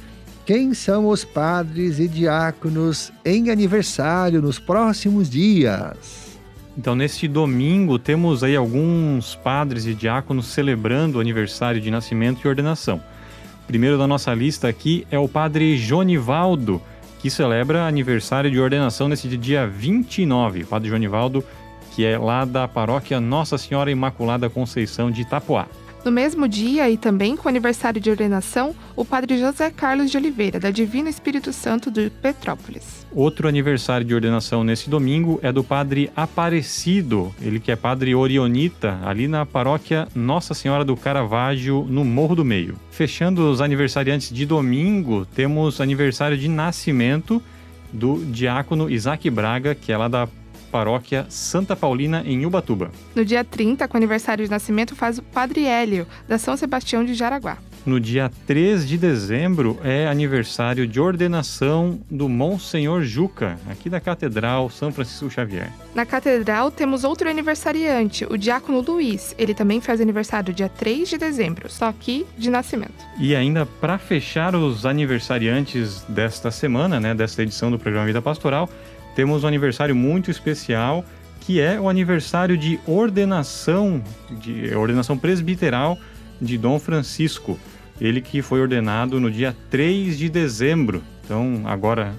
quem 0.46 0.72
são 0.74 1.08
os 1.08 1.24
padres 1.24 1.98
e 1.98 2.08
diáconos 2.08 3.12
em 3.24 3.50
aniversário 3.50 4.40
nos 4.40 4.58
próximos 4.58 5.28
dias. 5.28 6.38
Então, 6.76 6.94
neste 6.94 7.28
domingo, 7.28 7.98
temos 7.98 8.42
aí 8.42 8.56
alguns 8.56 9.34
padres 9.34 9.84
e 9.84 9.92
diáconos 9.92 10.46
celebrando 10.46 11.18
o 11.18 11.20
aniversário 11.20 11.80
de 11.80 11.90
nascimento 11.90 12.40
e 12.42 12.48
ordenação. 12.48 12.96
O 13.62 13.66
primeiro 13.66 13.98
da 13.98 14.06
nossa 14.06 14.32
lista 14.32 14.68
aqui 14.68 15.06
é 15.10 15.18
o 15.18 15.28
padre 15.28 15.76
Jonivaldo, 15.76 16.80
que 17.22 17.30
celebra 17.30 17.86
aniversário 17.86 18.50
de 18.50 18.58
ordenação 18.58 19.08
nesse 19.08 19.28
dia 19.28 19.64
29. 19.64 20.64
Padre 20.64 20.88
Jonivaldo, 20.88 21.44
que 21.94 22.04
é 22.04 22.18
lá 22.18 22.44
da 22.44 22.66
paróquia 22.66 23.20
Nossa 23.20 23.56
Senhora 23.56 23.92
Imaculada 23.92 24.50
Conceição 24.50 25.08
de 25.08 25.22
Itapoá. 25.22 25.68
No 26.04 26.10
mesmo 26.10 26.48
dia 26.48 26.90
e 26.90 26.96
também 26.96 27.36
com 27.36 27.48
aniversário 27.48 28.00
de 28.00 28.10
ordenação, 28.10 28.74
o 28.96 29.04
padre 29.04 29.38
José 29.38 29.70
Carlos 29.70 30.10
de 30.10 30.16
Oliveira, 30.16 30.58
da 30.58 30.72
Divino 30.72 31.08
Espírito 31.08 31.52
Santo 31.52 31.92
de 31.92 32.10
Petrópolis. 32.10 33.06
Outro 33.12 33.46
aniversário 33.46 34.04
de 34.04 34.12
ordenação 34.12 34.64
nesse 34.64 34.90
domingo 34.90 35.38
é 35.42 35.52
do 35.52 35.62
padre 35.62 36.10
Aparecido, 36.16 37.32
ele 37.40 37.60
que 37.60 37.70
é 37.70 37.76
padre 37.76 38.16
orionita, 38.16 38.98
ali 39.04 39.28
na 39.28 39.46
paróquia 39.46 40.08
Nossa 40.12 40.54
Senhora 40.54 40.84
do 40.84 40.96
Caravaggio, 40.96 41.86
no 41.88 42.04
Morro 42.04 42.34
do 42.34 42.44
Meio. 42.44 42.74
Fechando 42.90 43.48
os 43.48 43.60
aniversariantes 43.60 44.34
de 44.34 44.44
domingo, 44.44 45.24
temos 45.24 45.80
aniversário 45.80 46.36
de 46.36 46.48
nascimento 46.48 47.40
do 47.92 48.24
diácono 48.24 48.90
Isaac 48.90 49.30
Braga, 49.30 49.72
que 49.74 49.92
é 49.92 49.96
lá 49.96 50.08
da 50.08 50.26
paróquia 50.72 51.26
Santa 51.28 51.76
Paulina, 51.76 52.22
em 52.24 52.46
Ubatuba. 52.46 52.90
No 53.14 53.24
dia 53.24 53.44
30, 53.44 53.86
com 53.86 53.96
aniversário 53.96 54.42
de 54.42 54.50
nascimento, 54.50 54.96
faz 54.96 55.18
o 55.18 55.22
Padre 55.22 55.66
Hélio, 55.66 56.06
da 56.26 56.38
São 56.38 56.56
Sebastião 56.56 57.04
de 57.04 57.12
Jaraguá. 57.12 57.58
No 57.84 57.98
dia 57.98 58.30
3 58.46 58.86
de 58.86 58.96
dezembro 58.96 59.76
é 59.82 60.06
aniversário 60.06 60.86
de 60.86 61.00
ordenação 61.00 61.98
do 62.08 62.28
Monsenhor 62.28 63.02
Juca, 63.02 63.58
aqui 63.68 63.90
da 63.90 64.00
Catedral 64.00 64.70
São 64.70 64.92
Francisco 64.92 65.28
Xavier. 65.28 65.68
Na 65.92 66.06
Catedral 66.06 66.70
temos 66.70 67.02
outro 67.02 67.28
aniversariante, 67.28 68.24
o 68.30 68.38
Diácono 68.38 68.80
Luiz. 68.80 69.34
Ele 69.36 69.52
também 69.52 69.80
faz 69.80 70.00
aniversário 70.00 70.54
dia 70.54 70.68
3 70.68 71.08
de 71.08 71.18
dezembro, 71.18 71.68
só 71.68 71.86
aqui 71.86 72.24
de 72.38 72.50
nascimento. 72.50 73.04
E 73.18 73.34
ainda 73.34 73.66
para 73.66 73.98
fechar 73.98 74.54
os 74.54 74.86
aniversariantes 74.86 76.04
desta 76.08 76.52
semana, 76.52 77.00
né, 77.00 77.14
desta 77.14 77.42
edição 77.42 77.68
do 77.68 77.80
programa 77.80 78.06
Vida 78.06 78.22
Pastoral, 78.22 78.70
temos 79.14 79.44
um 79.44 79.46
aniversário 79.46 79.94
muito 79.94 80.30
especial, 80.30 81.04
que 81.40 81.60
é 81.60 81.80
o 81.80 81.88
aniversário 81.88 82.56
de 82.56 82.78
ordenação, 82.86 84.02
de 84.30 84.74
ordenação 84.74 85.18
presbiteral 85.18 85.98
de 86.40 86.56
Dom 86.56 86.78
Francisco. 86.78 87.58
Ele 88.00 88.20
que 88.20 88.42
foi 88.42 88.60
ordenado 88.60 89.20
no 89.20 89.30
dia 89.30 89.56
3 89.70 90.18
de 90.18 90.28
dezembro. 90.28 91.02
Então, 91.24 91.62
agora 91.64 92.12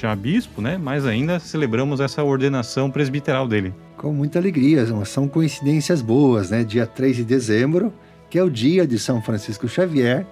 já 0.00 0.14
bispo, 0.14 0.60
né? 0.60 0.78
Mas 0.78 1.04
ainda 1.04 1.38
celebramos 1.40 2.00
essa 2.00 2.22
ordenação 2.22 2.90
presbiteral 2.90 3.48
dele. 3.48 3.74
Com 3.96 4.12
muita 4.12 4.38
alegria, 4.38 4.86
são 5.04 5.26
coincidências 5.26 6.00
boas, 6.00 6.50
né? 6.50 6.62
Dia 6.62 6.86
3 6.86 7.16
de 7.16 7.24
dezembro, 7.24 7.92
que 8.30 8.38
é 8.38 8.42
o 8.42 8.50
dia 8.50 8.86
de 8.86 8.98
São 8.98 9.20
Francisco 9.20 9.68
Xavier. 9.68 10.24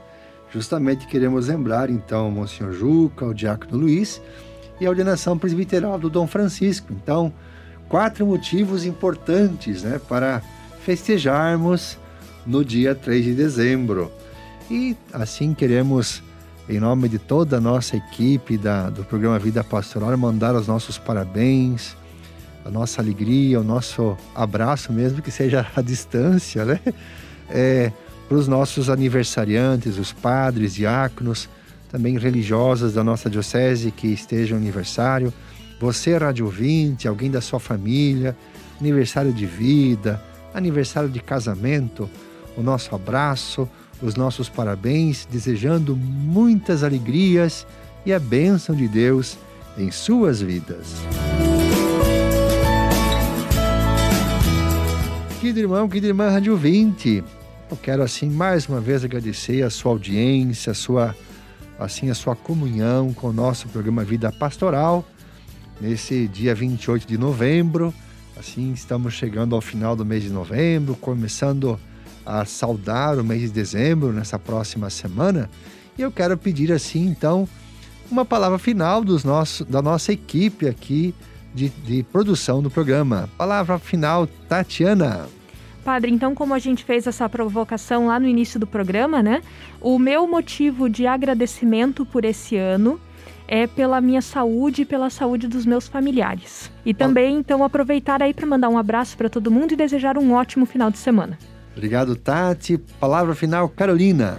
Justamente 0.52 1.06
queremos 1.08 1.48
lembrar 1.48 1.90
então 1.90 2.30
Monsenhor 2.30 2.72
Juca, 2.72 3.26
o 3.26 3.34
Diácono 3.34 3.78
Luiz, 3.78 4.22
e 4.80 4.86
a 4.86 4.90
ordenação 4.90 5.38
presbiteral 5.38 5.98
do 5.98 6.10
Dom 6.10 6.26
Francisco. 6.26 6.92
Então, 6.92 7.32
quatro 7.88 8.26
motivos 8.26 8.84
importantes 8.84 9.82
né, 9.82 10.00
para 10.08 10.42
festejarmos 10.84 11.98
no 12.46 12.64
dia 12.64 12.94
3 12.94 13.24
de 13.24 13.34
dezembro. 13.34 14.10
E 14.70 14.96
assim 15.12 15.54
queremos, 15.54 16.22
em 16.68 16.78
nome 16.78 17.08
de 17.08 17.18
toda 17.18 17.56
a 17.58 17.60
nossa 17.60 17.96
equipe 17.96 18.56
da, 18.56 18.90
do 18.90 19.04
programa 19.04 19.38
Vida 19.38 19.62
Pastoral, 19.62 20.16
mandar 20.16 20.54
os 20.54 20.66
nossos 20.66 20.98
parabéns, 20.98 21.96
a 22.64 22.70
nossa 22.70 23.00
alegria, 23.00 23.60
o 23.60 23.64
nosso 23.64 24.16
abraço, 24.34 24.92
mesmo 24.92 25.22
que 25.22 25.30
seja 25.30 25.66
à 25.74 25.80
distância, 25.80 26.64
né? 26.64 26.80
É, 27.48 27.92
para 28.28 28.36
os 28.36 28.48
nossos 28.48 28.90
aniversariantes, 28.90 29.98
os 29.98 30.12
padres, 30.12 30.74
diáconos, 30.74 31.48
também 31.96 32.18
religiosas 32.18 32.92
da 32.92 33.02
nossa 33.02 33.30
diocese 33.30 33.90
que 33.90 34.08
estejam 34.08 34.58
aniversário. 34.58 35.32
Você, 35.80 36.14
rádio 36.14 36.44
ouvinte, 36.44 37.08
alguém 37.08 37.30
da 37.30 37.40
sua 37.40 37.58
família, 37.58 38.36
aniversário 38.78 39.32
de 39.32 39.46
vida, 39.46 40.22
aniversário 40.52 41.08
de 41.08 41.20
casamento, 41.20 42.06
o 42.54 42.62
nosso 42.62 42.94
abraço, 42.94 43.66
os 44.02 44.14
nossos 44.14 44.46
parabéns, 44.46 45.26
desejando 45.30 45.96
muitas 45.96 46.84
alegrias 46.84 47.66
e 48.04 48.12
a 48.12 48.18
bênção 48.18 48.74
de 48.74 48.86
Deus 48.86 49.38
em 49.78 49.90
suas 49.90 50.42
vidas. 50.42 50.96
Querido 55.40 55.60
irmão, 55.60 55.88
querida 55.88 56.08
irmã 56.08 56.28
Rádio 56.28 56.52
ouvinte, 56.52 57.24
eu 57.70 57.76
quero 57.78 58.02
assim 58.02 58.28
mais 58.28 58.68
uma 58.68 58.82
vez 58.82 59.02
agradecer 59.02 59.62
a 59.62 59.70
sua 59.70 59.92
audiência, 59.92 60.72
a 60.72 60.74
sua 60.74 61.16
assim 61.78 62.10
a 62.10 62.14
sua 62.14 62.34
comunhão 62.34 63.12
com 63.12 63.28
o 63.28 63.32
nosso 63.32 63.68
programa 63.68 64.04
Vida 64.04 64.32
Pastoral 64.32 65.04
nesse 65.80 66.26
dia 66.28 66.54
28 66.54 67.06
de 67.06 67.18
novembro. 67.18 67.92
Assim, 68.36 68.72
estamos 68.72 69.14
chegando 69.14 69.54
ao 69.54 69.60
final 69.60 69.96
do 69.96 70.04
mês 70.04 70.22
de 70.22 70.30
novembro, 70.30 70.94
começando 70.96 71.78
a 72.24 72.44
saudar 72.44 73.18
o 73.18 73.24
mês 73.24 73.42
de 73.42 73.48
dezembro 73.48 74.12
nessa 74.12 74.38
próxima 74.38 74.90
semana. 74.90 75.48
E 75.96 76.02
eu 76.02 76.10
quero 76.10 76.36
pedir 76.36 76.72
assim, 76.72 77.06
então, 77.06 77.48
uma 78.10 78.24
palavra 78.24 78.58
final 78.58 79.02
dos 79.02 79.24
nossos, 79.24 79.66
da 79.66 79.80
nossa 79.80 80.12
equipe 80.12 80.68
aqui 80.68 81.14
de, 81.54 81.70
de 81.70 82.02
produção 82.02 82.62
do 82.62 82.70
programa. 82.70 83.30
Palavra 83.38 83.78
final, 83.78 84.26
Tatiana. 84.48 85.26
Padre, 85.86 86.10
então, 86.10 86.34
como 86.34 86.52
a 86.52 86.58
gente 86.58 86.82
fez 86.82 87.06
essa 87.06 87.28
provocação 87.28 88.08
lá 88.08 88.18
no 88.18 88.26
início 88.26 88.58
do 88.58 88.66
programa, 88.66 89.22
né? 89.22 89.40
O 89.80 90.00
meu 90.00 90.26
motivo 90.26 90.90
de 90.90 91.06
agradecimento 91.06 92.04
por 92.04 92.24
esse 92.24 92.56
ano 92.56 93.00
é 93.46 93.68
pela 93.68 94.00
minha 94.00 94.20
saúde 94.20 94.82
e 94.82 94.84
pela 94.84 95.08
saúde 95.10 95.46
dos 95.46 95.64
meus 95.64 95.86
familiares. 95.86 96.72
E 96.84 96.92
também, 96.92 97.36
então, 97.36 97.62
aproveitar 97.62 98.20
aí 98.20 98.34
para 98.34 98.44
mandar 98.44 98.68
um 98.68 98.76
abraço 98.76 99.16
para 99.16 99.30
todo 99.30 99.48
mundo 99.48 99.74
e 99.74 99.76
desejar 99.76 100.18
um 100.18 100.32
ótimo 100.32 100.66
final 100.66 100.90
de 100.90 100.98
semana. 100.98 101.38
Obrigado, 101.76 102.16
Tati. 102.16 102.78
Palavra 102.98 103.36
final, 103.36 103.68
Carolina. 103.68 104.38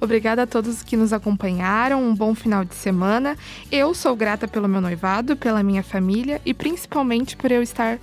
Obrigada 0.00 0.42
a 0.42 0.46
todos 0.46 0.82
que 0.82 0.96
nos 0.96 1.12
acompanharam. 1.12 2.02
Um 2.02 2.16
bom 2.16 2.34
final 2.34 2.64
de 2.64 2.74
semana. 2.74 3.36
Eu 3.70 3.94
sou 3.94 4.16
grata 4.16 4.48
pelo 4.48 4.66
meu 4.66 4.80
noivado, 4.80 5.36
pela 5.36 5.62
minha 5.62 5.84
família 5.84 6.40
e 6.44 6.52
principalmente 6.52 7.36
por 7.36 7.52
eu 7.52 7.62
estar 7.62 8.00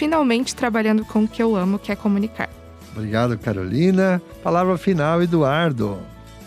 finalmente 0.00 0.56
trabalhando 0.56 1.04
com 1.04 1.24
o 1.24 1.28
que 1.28 1.42
eu 1.42 1.54
amo, 1.54 1.78
que 1.78 1.92
é 1.92 1.94
comunicar. 1.94 2.48
Obrigado, 2.96 3.36
Carolina. 3.36 4.20
Palavra 4.42 4.78
final, 4.78 5.22
Eduardo. 5.22 5.98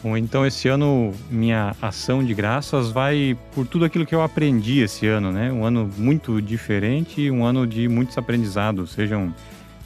Bom, 0.02 0.18
então 0.18 0.44
esse 0.44 0.68
ano 0.68 1.14
minha 1.30 1.76
ação 1.80 2.24
de 2.24 2.34
graças 2.34 2.90
vai 2.90 3.38
por 3.54 3.68
tudo 3.68 3.86
aquilo 3.86 4.08
que 4.08 4.16
eu 4.16 4.24
aprendi 4.24 4.80
esse 4.80 5.06
ano, 5.06 5.32
né? 5.32 5.52
Um 5.52 5.64
ano 5.64 5.88
muito 6.00 6.42
diferente, 6.42 7.30
um 7.30 7.46
ano 7.46 7.68
de 7.68 7.88
muitos 7.88 8.18
aprendizados, 8.18 8.92
sejam 8.92 9.32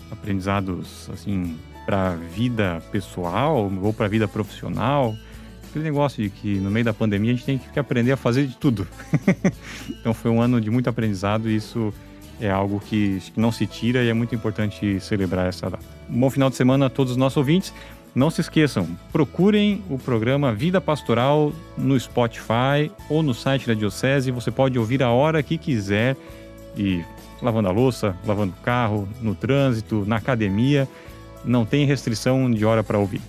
aprendizados 0.09 1.09
assim 1.11 1.57
para 1.85 2.11
a 2.11 2.15
vida 2.15 2.81
pessoal 2.89 3.69
ou 3.81 3.91
para 3.91 4.05
a 4.05 4.09
vida 4.09 4.29
profissional. 4.29 5.13
Aquele 5.69 5.83
negócio 5.83 6.23
de 6.23 6.29
que 6.29 6.55
no 6.55 6.71
meio 6.71 6.85
da 6.85 6.93
pandemia 6.93 7.33
a 7.33 7.35
gente 7.35 7.45
tem 7.45 7.57
que 7.57 7.77
aprender 7.77 8.13
a 8.13 8.17
fazer 8.17 8.47
de 8.47 8.55
tudo. 8.55 8.87
então 9.99 10.13
foi 10.13 10.31
um 10.31 10.41
ano 10.41 10.61
de 10.61 10.71
muito 10.71 10.89
aprendizado 10.89 11.49
e 11.49 11.57
isso 11.57 11.93
é 12.39 12.49
algo 12.49 12.79
que, 12.79 13.19
que 13.33 13.39
não 13.39 13.51
se 13.51 13.65
tira 13.65 14.03
e 14.03 14.09
é 14.09 14.13
muito 14.13 14.35
importante 14.35 14.99
celebrar 14.99 15.47
essa 15.47 15.69
data. 15.69 15.83
Um 16.09 16.19
bom 16.19 16.29
final 16.29 16.49
de 16.49 16.55
semana 16.55 16.85
a 16.85 16.89
todos 16.89 17.11
os 17.11 17.17
nossos 17.17 17.37
ouvintes. 17.37 17.73
Não 18.15 18.31
se 18.31 18.41
esqueçam, 18.41 18.87
procurem 19.11 19.83
o 19.89 19.99
programa 19.99 20.51
Vida 20.51 20.81
Pastoral 20.81 21.53
no 21.77 21.99
Spotify 21.99 22.91
ou 23.09 23.21
no 23.21 23.33
site 23.33 23.67
da 23.67 23.75
Diocese. 23.75 24.31
Você 24.31 24.49
pode 24.49 24.79
ouvir 24.79 25.03
a 25.03 25.11
hora 25.11 25.43
que 25.43 25.57
quiser 25.57 26.15
e 26.75 27.03
lavando 27.41 27.67
a 27.67 27.71
louça, 27.71 28.15
lavando 28.25 28.53
o 28.59 28.63
carro, 28.63 29.07
no 29.21 29.35
trânsito, 29.35 30.03
na 30.07 30.15
academia. 30.15 30.87
Não 31.45 31.63
tem 31.63 31.85
restrição 31.85 32.49
de 32.49 32.65
hora 32.65 32.83
para 32.83 32.97
ouvir. 32.97 33.21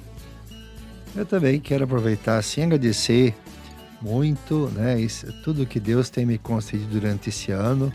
Eu 1.14 1.26
também 1.26 1.60
quero 1.60 1.84
aproveitar 1.84 2.38
assim 2.38 2.62
agradecer 2.62 3.34
muito, 4.00 4.70
né, 4.74 5.00
isso, 5.00 5.26
tudo 5.42 5.66
que 5.66 5.80
Deus 5.80 6.08
tem 6.08 6.24
me 6.24 6.38
concedido 6.38 6.88
durante 6.88 7.28
esse 7.28 7.50
ano, 7.50 7.92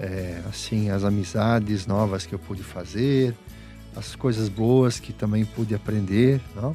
é, 0.00 0.40
assim 0.48 0.88
as 0.88 1.04
amizades 1.04 1.86
novas 1.86 2.24
que 2.24 2.34
eu 2.34 2.38
pude 2.38 2.62
fazer, 2.62 3.34
as 3.94 4.16
coisas 4.16 4.48
boas 4.48 4.98
que 4.98 5.12
também 5.12 5.44
pude 5.44 5.74
aprender, 5.74 6.40
não? 6.56 6.74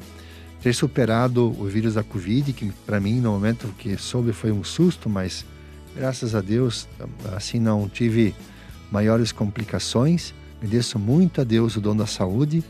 ter 0.62 0.72
superado 0.72 1.48
o 1.60 1.64
vírus 1.66 1.94
da 1.94 2.02
Covid, 2.02 2.52
que 2.52 2.72
para 2.86 3.00
mim 3.00 3.20
no 3.20 3.32
momento 3.32 3.68
que 3.78 3.96
soube 3.96 4.32
foi 4.32 4.52
um 4.52 4.64
susto, 4.64 5.10
mas 5.10 5.44
graças 5.94 6.34
a 6.34 6.40
Deus 6.40 6.88
assim 7.34 7.58
não 7.58 7.88
tive 7.88 8.34
maiores 8.90 9.32
complicações. 9.32 10.32
Agradeço 10.58 10.98
muito 10.98 11.40
a 11.40 11.44
Deus 11.44 11.76
o 11.76 11.80
dom 11.80 11.94
da 11.94 12.06
saúde 12.06 12.64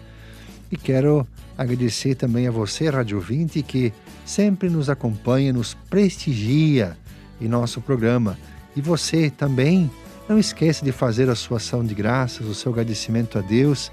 e 0.71 0.77
quero 0.77 1.27
agradecer 1.57 2.15
também 2.15 2.47
a 2.47 2.51
você, 2.51 2.89
Rádio 2.91 3.21
20, 3.21 3.63
que 3.63 3.93
sempre 4.25 4.69
nos 4.69 4.91
acompanha, 4.91 5.53
nos 5.53 5.75
prestigia 5.89 6.97
em 7.41 7.49
nosso 7.49 7.81
programa. 7.81 8.37
E 8.75 8.81
você 8.81 9.31
também, 9.31 9.91
não 10.29 10.39
esqueça 10.39 10.85
de 10.85 10.93
fazer 10.93 11.29
a 11.31 11.35
sua 11.35 11.59
ação 11.59 11.85
de 11.85 11.95
graças, 11.95 12.47
o 12.47 12.55
seu 12.55 12.73
agradecimento 12.73 13.39
a 13.39 13.43
Deus 13.43 13.91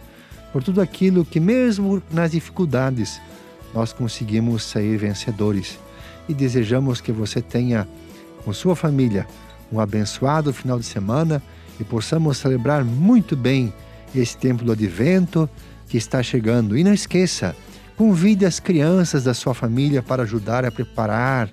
por 0.52 0.64
tudo 0.64 0.82
aquilo 0.82 1.26
que, 1.26 1.40
mesmo 1.40 2.02
nas 2.12 2.32
dificuldades, 2.32 3.20
nós 3.74 3.92
conseguimos 3.92 4.64
sair 4.64 4.98
vencedores. 4.98 5.80
E 6.30 6.34
desejamos 6.34 7.02
que 7.02 7.12
você 7.12 7.42
tenha 7.42 7.88
com 8.46 8.54
sua 8.54 8.76
família 8.76 9.28
um 9.72 9.80
abençoado 9.80 10.54
final 10.54 10.78
de 10.78 10.86
semana 10.86 11.42
e 11.80 11.84
possamos 11.84 12.38
celebrar 12.38 12.84
muito 12.84 13.36
bem 13.36 13.74
esse 14.16 14.38
tempo 14.38 14.64
do 14.64 14.72
advento 14.72 15.50
que 15.88 15.98
está 15.98 16.22
chegando. 16.22 16.78
E 16.78 16.84
não 16.84 16.94
esqueça, 16.94 17.56
convide 17.98 18.46
as 18.46 18.60
crianças 18.60 19.24
da 19.24 19.34
sua 19.34 19.56
família 19.56 20.04
para 20.04 20.24
ajudar 20.24 20.66
a 20.66 20.72
preparar 20.72 21.50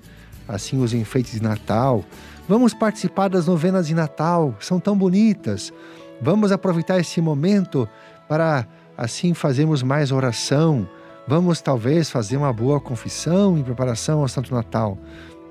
assim 0.47 0.83
os 0.83 0.93
enfeites 0.93 1.33
de 1.33 1.43
Natal. 1.43 2.05
Vamos 2.51 2.75
participar 2.75 3.29
das 3.29 3.47
novenas 3.47 3.87
de 3.87 3.95
Natal, 3.95 4.57
são 4.59 4.81
tão 4.81 4.99
bonitas. 4.99 5.73
Vamos 6.21 6.51
aproveitar 6.51 6.99
esse 6.99 7.21
momento 7.21 7.89
para 8.29 8.67
assim 8.99 9.35
fazermos 9.35 9.85
mais 9.85 10.11
oração. 10.11 10.85
Vamos 11.29 11.61
talvez 11.61 12.11
fazer 12.11 12.37
uma 12.37 12.53
boa 12.53 12.81
confissão 12.81 13.57
em 13.57 13.63
preparação 13.63 14.23
ao 14.23 14.27
Santo 14.27 14.53
Natal. 14.53 14.99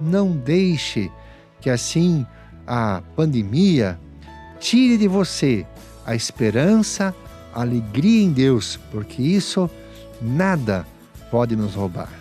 Não 0.02 0.34
deixe 0.34 1.10
que 1.62 1.70
assim 1.70 2.28
a 2.68 3.02
pandemia 3.16 3.98
tire 4.60 4.98
de 4.98 5.08
você 5.08 5.66
a 6.06 6.14
esperança, 6.14 7.16
a 7.54 7.62
alegria 7.62 8.26
em 8.26 8.34
Deus, 8.34 8.78
porque 8.92 9.22
isso 9.22 9.70
nada 10.22 10.86
pode 11.32 11.56
nos 11.56 11.76
roubar. 11.76 12.12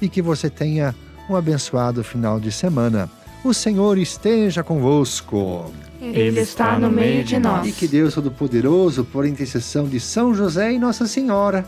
E 0.00 0.08
que 0.08 0.22
você 0.22 0.48
tenha 0.48 0.94
um 1.28 1.36
abençoado 1.36 2.02
final 2.02 2.40
de 2.40 2.50
semana. 2.50 3.10
O 3.44 3.52
Senhor 3.52 3.98
esteja 3.98 4.62
convosco. 4.62 5.72
Ele 6.00 6.40
está 6.40 6.78
no 6.78 6.90
meio 6.90 7.24
de 7.24 7.38
nós. 7.38 7.66
E 7.66 7.72
que 7.72 7.88
Deus 7.88 8.14
Todo-Poderoso, 8.14 9.04
por 9.04 9.26
intercessão 9.26 9.88
de 9.88 9.98
São 9.98 10.32
José 10.32 10.72
e 10.72 10.78
Nossa 10.78 11.06
Senhora, 11.06 11.66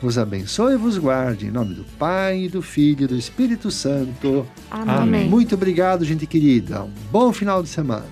vos 0.00 0.16
abençoe 0.16 0.74
e 0.74 0.78
vos 0.78 0.96
guarde. 0.96 1.46
Em 1.46 1.50
nome 1.50 1.74
do 1.74 1.84
Pai, 1.98 2.48
do 2.48 2.62
Filho 2.62 3.04
e 3.04 3.06
do 3.08 3.16
Espírito 3.16 3.70
Santo. 3.70 4.46
Amém. 4.70 5.28
Muito 5.28 5.54
obrigado, 5.54 6.02
gente 6.02 6.26
querida. 6.26 6.84
Um 6.84 6.92
bom 7.10 7.30
final 7.30 7.62
de 7.62 7.68
semana. 7.68 8.06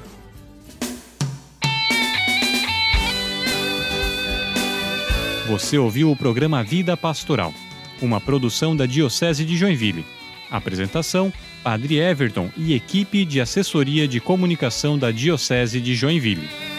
Você 5.49 5.78
ouviu 5.78 6.11
o 6.11 6.16
programa 6.16 6.62
Vida 6.62 6.97
Pastoral, 6.97 7.53
uma 8.01 8.20
produção 8.20 8.74
da 8.76 8.87
Diocese 8.87 9.45
de 9.45 9.57
Joinville. 9.57 10.05
Apresentação: 10.51 11.32
Padre 11.65 11.97
Everton 11.97 12.51
e 12.59 12.75
equipe 12.75 13.25
de 13.25 13.41
assessoria 13.41 14.07
de 14.07 14.21
comunicação 14.21 14.99
da 14.99 15.11
Diocese 15.11 15.81
de 15.81 15.95
Joinville. 15.95 16.74